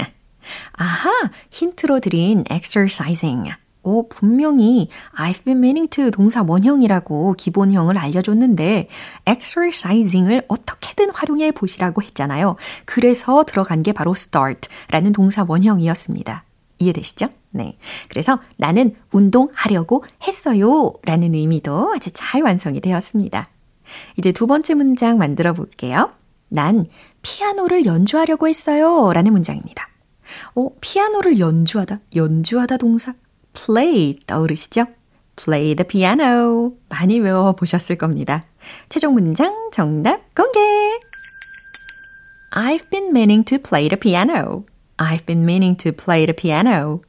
아하, 0.73 1.31
힌트로 1.51 1.99
드린 1.99 2.43
exercising. 2.49 3.51
오, 3.83 4.07
분명히 4.07 4.87
I've 5.15 5.43
been 5.43 5.59
meaning 5.59 5.89
to 5.89 6.09
동사 6.09 6.41
원형이라고 6.41 7.33
기본형을 7.33 7.97
알려줬는데 7.97 8.87
exercising을 9.27 10.45
어떻게든 10.47 11.11
활용해 11.11 11.51
보시라고 11.51 12.01
했잖아요. 12.01 12.55
그래서 12.85 13.43
들어간 13.43 13.83
게 13.83 13.91
바로 13.91 14.11
start라는 14.11 15.11
동사 15.11 15.45
원형이었습니다. 15.47 16.45
이해되시죠? 16.79 17.27
네. 17.51 17.77
그래서 18.09 18.39
나는 18.57 18.95
운동하려고 19.11 20.03
했어요. 20.25 20.93
라는 21.03 21.33
의미도 21.33 21.93
아주 21.93 22.09
잘 22.11 22.41
완성이 22.41 22.81
되었습니다. 22.81 23.49
이제 24.17 24.31
두 24.31 24.47
번째 24.47 24.73
문장 24.73 25.17
만들어 25.17 25.53
볼게요. 25.53 26.11
난 26.49 26.87
피아노를 27.21 27.85
연주하려고 27.85 28.47
했어요. 28.47 29.11
라는 29.13 29.31
문장입니다. 29.33 29.89
어, 30.55 30.69
피아노를 30.81 31.39
연주하다, 31.39 31.99
연주하다 32.15 32.77
동사. 32.77 33.13
Play 33.53 34.19
떠오르시죠? 34.25 34.85
play 35.35 35.75
the 35.75 35.87
piano. 35.87 36.73
많이 36.89 37.19
외워보셨을 37.19 37.97
겁니다. 37.97 38.45
최종 38.89 39.13
문장 39.13 39.69
정답 39.71 40.19
공개! 40.35 40.59
I've 42.55 42.89
been 42.89 43.09
meaning 43.09 43.43
to 43.45 43.57
play 43.57 43.89
the 43.89 43.99
piano. 43.99 44.65
I've 44.97 45.25
been 45.25 45.43
meaning 45.43 45.75
to 45.77 45.91
play 45.91 46.25
the 46.25 46.35
piano. 46.35 47.01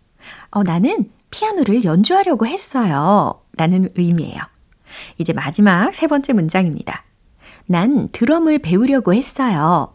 어, 0.50 0.62
나는 0.62 1.11
피아노를 1.30 1.85
연주하려고 1.85 2.46
했어요. 2.46 3.40
라는 3.57 3.88
의미예요. 3.94 4.40
이제 5.18 5.33
마지막 5.33 5.92
세 5.94 6.07
번째 6.07 6.33
문장입니다. 6.33 7.04
난 7.66 8.09
드럼을 8.11 8.59
배우려고 8.59 9.14
했어요. 9.14 9.93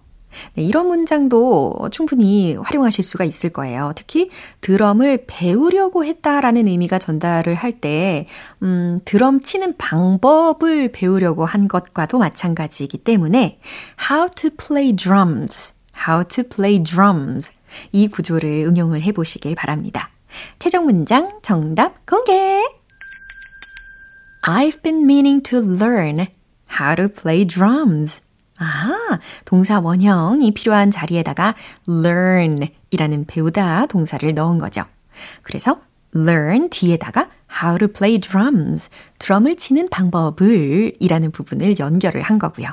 네, 0.55 0.63
이런 0.63 0.87
문장도 0.87 1.89
충분히 1.91 2.55
활용하실 2.55 3.03
수가 3.03 3.23
있을 3.23 3.49
거예요. 3.51 3.93
특히 3.95 4.29
드럼을 4.61 5.25
배우려고 5.27 6.05
했다라는 6.05 6.67
의미가 6.67 6.99
전달을 6.99 7.55
할 7.55 7.79
때, 7.79 8.27
음, 8.61 8.99
드럼 9.05 9.41
치는 9.41 9.77
방법을 9.77 10.91
배우려고 10.91 11.45
한 11.45 11.67
것과도 11.67 12.19
마찬가지이기 12.19 12.99
때문에 12.99 13.59
how 14.09 14.29
to 14.35 14.49
play 14.51 14.95
drums, 14.95 15.73
how 16.07 16.23
to 16.23 16.43
play 16.43 16.81
drums 16.81 17.59
이 17.91 18.07
구조를 18.07 18.65
응용을 18.67 19.01
해보시길 19.01 19.55
바랍니다. 19.55 20.09
최종 20.59 20.85
문장 20.85 21.39
정답 21.41 22.05
공개! 22.05 22.63
I've 24.47 24.81
been 24.81 25.03
meaning 25.03 25.43
to 25.43 25.59
learn 25.59 26.27
how 26.79 26.95
to 26.95 27.09
play 27.09 27.45
drums. 27.45 28.21
아하, 28.59 29.19
동사 29.45 29.79
원형이 29.79 30.53
필요한 30.53 30.91
자리에다가 30.91 31.55
learn 31.87 32.67
이라는 32.91 33.25
배우다 33.25 33.87
동사를 33.87 34.31
넣은 34.33 34.59
거죠. 34.59 34.83
그래서 35.41 35.79
learn 36.15 36.69
뒤에다가 36.69 37.29
how 37.63 37.77
to 37.77 37.87
play 37.87 38.19
drums, 38.19 38.89
드럼을 39.17 39.55
치는 39.55 39.89
방법을 39.89 40.93
이라는 40.99 41.31
부분을 41.31 41.79
연결을 41.79 42.21
한 42.21 42.37
거고요. 42.37 42.67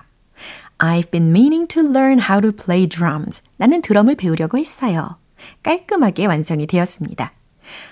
I've 0.78 1.10
been 1.10 1.30
meaning 1.30 1.68
to 1.68 1.82
learn 1.82 2.20
how 2.20 2.40
to 2.40 2.52
play 2.52 2.86
drums. 2.88 3.48
나는 3.56 3.80
드럼을 3.80 4.16
배우려고 4.16 4.58
했어요. 4.58 5.16
깔끔하게 5.62 6.26
완성이 6.26 6.66
되었습니다. 6.66 7.32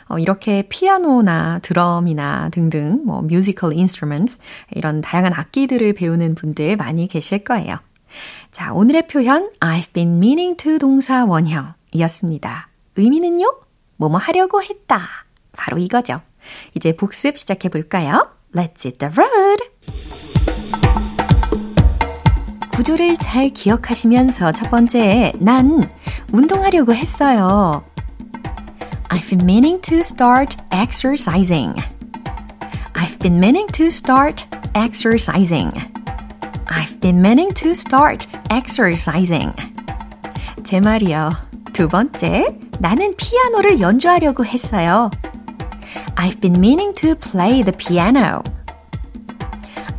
어, 0.09 0.19
이렇게 0.19 0.63
피아노나 0.69 1.61
드럼이나 1.61 2.49
등등 2.51 3.03
뭐 3.05 3.21
musical 3.25 3.77
instruments 3.77 4.41
이런 4.73 5.01
다양한 5.01 5.33
악기들을 5.33 5.95
배우는 5.95 6.35
분들 6.35 6.77
많이 6.77 7.09
계실 7.09 7.45
거예요. 7.45 7.79
자, 8.53 8.73
오늘의 8.73 9.09
표현 9.09 9.51
I've 9.61 9.93
been 9.93 10.17
meaning 10.17 10.57
to 10.57 10.79
동사 10.79 11.25
원형이었습니다. 11.25 12.69
의미는요? 12.97 13.47
뭐뭐 13.99 14.19
하려고 14.19 14.63
했다. 14.63 15.01
바로 15.53 15.79
이거죠. 15.79 16.21
이제 16.75 16.95
복습 16.95 17.39
시작해 17.39 17.69
볼까요? 17.69 18.29
Let's 18.55 18.85
hit 18.85 18.99
the 18.99 19.13
road. 19.17 19.75
구조를 22.75 23.17
잘 23.19 23.51
기억하시면서 23.51 24.53
첫 24.53 24.69
번째, 24.69 25.33
난 25.39 25.83
운동하려고 26.33 26.93
했어요. 26.93 27.85
I've 29.10 29.28
been 29.30 29.46
meaning 29.46 29.80
to 29.82 30.04
start 30.04 30.56
exercising. 30.72 31.76
I've 32.96 33.18
been 33.20 33.40
meaning 33.40 33.68
to 33.74 33.90
start 33.90 34.46
exercising. 34.76 35.72
I've 36.68 37.00
been 37.02 37.22
meaning 37.22 37.52
to 37.56 37.72
start 37.72 38.28
exercising. 38.50 39.54
제 40.64 40.80
말이요. 40.80 41.32
두 41.74 41.88
번째, 41.88 42.46
나는 42.80 43.16
피아노를 43.16 43.80
연주하려고 43.80 44.46
했어요. 44.46 45.10
I've 46.16 46.40
been 46.42 46.60
meaning 46.60 46.94
to 46.96 47.16
play 47.16 47.64
the 47.64 47.72
piano. 47.72 48.44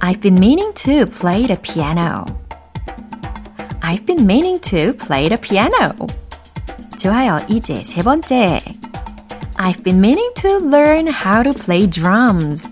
I've 0.00 0.20
been 0.20 0.38
meaning 0.38 0.72
to 0.74 1.06
play 1.06 1.46
the 1.46 1.56
piano. 1.60 2.24
I've 3.82 4.06
been 4.06 4.24
meaning 4.24 4.60
to 4.70 4.92
play 4.96 5.28
the 5.28 5.40
piano. 5.40 5.94
좋아요. 6.96 7.38
이제 7.48 7.82
세 7.84 8.02
번째. 8.02 8.53
I've 9.64 9.82
been 9.82 10.00
meaning 10.00 10.30
to 10.36 10.58
learn 10.58 11.06
how 11.06 11.42
to 11.42 11.52
play 11.52 11.86
drums. 11.86 12.66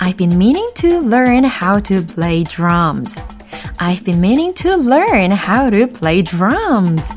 I've 0.00 0.16
been 0.16 0.36
meaning 0.36 0.66
to 0.76 1.00
learn 1.00 1.44
how 1.44 1.80
to 1.80 2.02
play 2.02 2.44
drums. 2.44 3.20
I've 3.78 4.04
been 4.04 4.20
meaning 4.20 4.54
to 4.62 4.76
learn 4.76 5.30
how 5.30 5.70
to 5.70 5.86
play 5.86 6.22
drums. 6.22 7.10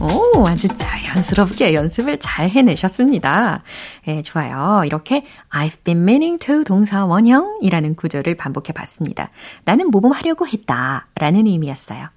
오, 0.00 0.46
아주 0.46 0.68
자연스럽게 0.68 1.74
연습을 1.74 2.18
잘 2.18 2.48
해내셨습니다. 2.48 3.62
예, 4.08 4.22
좋아요. 4.22 4.82
이렇게 4.84 5.24
I've 5.50 5.84
been 5.84 6.02
meaning 6.02 6.38
to 6.44 6.64
동사 6.64 7.04
원형이라는 7.04 7.94
구조를 7.94 8.36
반복해 8.36 8.72
봤습니다. 8.72 9.30
나는 9.64 9.90
뭐뭐 9.90 10.12
하려고 10.12 10.46
했다 10.46 11.06
라는 11.16 11.46
의미였어요. 11.46 12.08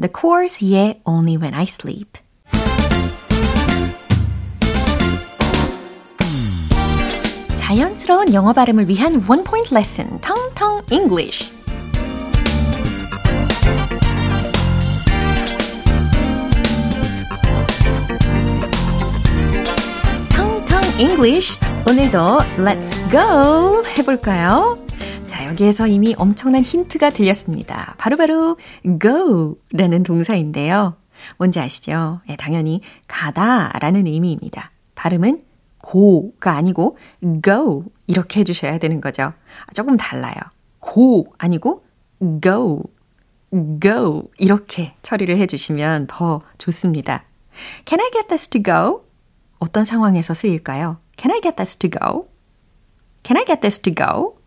The 0.00 0.10
course, 0.12 0.64
yeah, 0.64 0.98
only 1.04 1.36
when 1.36 1.54
I 1.54 1.64
sleep. 1.64 2.18
자연스러운 7.69 8.33
영어 8.33 8.51
발음을 8.51 8.89
위한 8.89 9.23
one 9.29 9.43
point 9.43 9.75
lesson, 9.75 10.19
텅텅 10.21 10.81
English. 10.89 11.53
텅텅 20.31 20.81
English. 20.99 21.59
오늘도 21.87 22.39
Let's 22.57 23.11
go 23.11 23.85
해볼까요? 23.99 24.83
자, 25.27 25.45
여기에서 25.45 25.85
이미 25.85 26.15
엄청난 26.17 26.63
힌트가 26.63 27.11
들렸습니다. 27.11 27.93
바로바로 27.99 28.55
바로 28.55 28.97
go라는 28.99 30.01
동사인데요. 30.01 30.95
뭔지 31.37 31.59
아시죠? 31.59 32.21
예, 32.29 32.35
당연히 32.35 32.81
가다 33.07 33.73
라는 33.79 34.07
의미입니다. 34.07 34.71
발음은 34.95 35.48
고가 35.81 36.53
아니고 36.53 36.97
go 37.43 37.85
이렇게 38.07 38.41
해주셔야 38.41 38.77
되는 38.77 39.01
거죠. 39.01 39.33
조금 39.73 39.95
달라요. 39.95 40.35
고 40.79 41.33
아니고 41.37 41.85
go, 42.41 42.83
go 43.81 44.29
이렇게 44.37 44.95
처리를 45.01 45.37
해주시면 45.37 46.07
더 46.07 46.41
좋습니다. 46.57 47.23
Can 47.85 47.99
I 47.99 48.09
get 48.11 48.27
this 48.27 48.47
to 48.49 48.61
go? 48.61 49.03
어떤 49.59 49.85
상황에서 49.85 50.33
쓰일까요? 50.33 50.99
Can 51.17 51.33
I 51.33 51.41
get 51.41 51.55
this 51.55 51.77
to 51.77 51.89
go? 51.89 52.29
Can 53.23 53.37
I 53.37 53.45
get 53.45 53.61
this 53.61 53.81
to 53.81 53.93
go? 53.93 54.37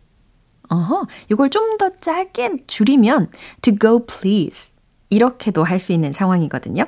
어허, 0.69 1.07
이걸 1.29 1.49
좀 1.49 1.77
더 1.77 1.89
짧게 1.99 2.61
줄이면 2.67 3.29
to 3.61 3.77
go 3.77 4.05
please 4.05 4.71
이렇게도 5.09 5.63
할 5.63 5.79
수 5.79 5.91
있는 5.91 6.13
상황이거든요. 6.13 6.85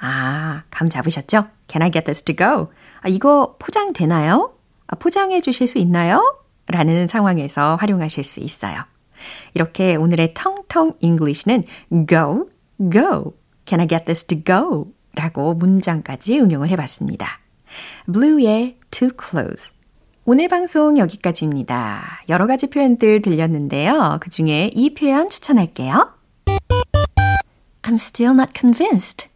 아, 0.00 0.64
감 0.70 0.88
잡으셨죠? 0.88 1.46
Can 1.68 1.82
I 1.82 1.90
get 1.90 2.04
this 2.04 2.22
to 2.24 2.34
go? 2.34 2.70
아, 3.02 3.08
이거 3.08 3.56
포장되나요? 3.58 4.54
아, 4.86 4.96
포장해 4.96 5.40
주실 5.40 5.66
수 5.66 5.78
있나요? 5.78 6.38
라는 6.68 7.08
상황에서 7.08 7.76
활용하실 7.76 8.24
수 8.24 8.40
있어요. 8.40 8.84
이렇게 9.54 9.96
오늘의 9.96 10.34
텅텅 10.34 10.94
English는 11.00 11.64
go, 12.08 12.48
go. 12.78 13.34
Can 13.66 13.80
I 13.80 13.88
get 13.88 14.04
this 14.04 14.24
to 14.24 14.42
go? 14.44 14.92
라고 15.14 15.54
문장까지 15.54 16.40
응용을 16.40 16.68
해봤습니다. 16.70 17.40
Blue의 18.12 18.78
too 18.90 19.10
close. 19.20 19.76
오늘 20.24 20.48
방송 20.48 20.98
여기까지입니다. 20.98 22.22
여러 22.28 22.46
가지 22.46 22.70
표현들 22.70 23.22
들렸는데요. 23.22 24.18
그 24.20 24.30
중에 24.30 24.70
이 24.72 24.94
표현 24.94 25.28
추천할게요. 25.28 26.12
I'm 27.82 27.94
still 27.94 28.34
not 28.34 28.52
convinced. 28.56 29.28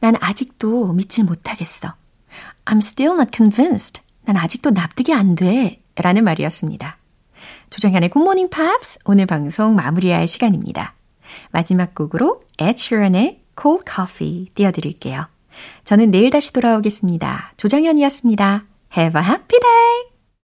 난 0.00 0.14
아직도 0.20 0.92
믿질 0.92 1.24
못하겠어. 1.24 1.94
I'm 2.70 2.78
still 2.78 3.14
not 3.14 3.30
convinced. 3.34 4.00
난 4.24 4.36
아직도 4.36 4.70
납득이 4.70 5.12
안 5.12 5.34
돼. 5.34 5.82
라는 5.96 6.22
말이었습니다. 6.22 6.98
조정현의 7.68 8.10
Good 8.10 8.22
Morning 8.22 8.48
Pops 8.48 9.00
오늘 9.04 9.26
방송 9.26 9.74
마무리할 9.74 10.28
시간입니다. 10.28 10.94
마지막 11.50 11.94
곡으로 11.94 12.42
Ed 12.58 12.80
Sheeran의 12.80 13.42
Cold 13.60 13.84
Coffee 13.92 14.50
띄워드릴게요. 14.54 15.26
저는 15.84 16.12
내일 16.12 16.30
다시 16.30 16.52
돌아오겠습니다. 16.52 17.54
조정현이었습니다. 17.56 18.64
Have 18.96 19.20
a 19.20 19.26
happy 19.26 19.58
day! 19.60 20.09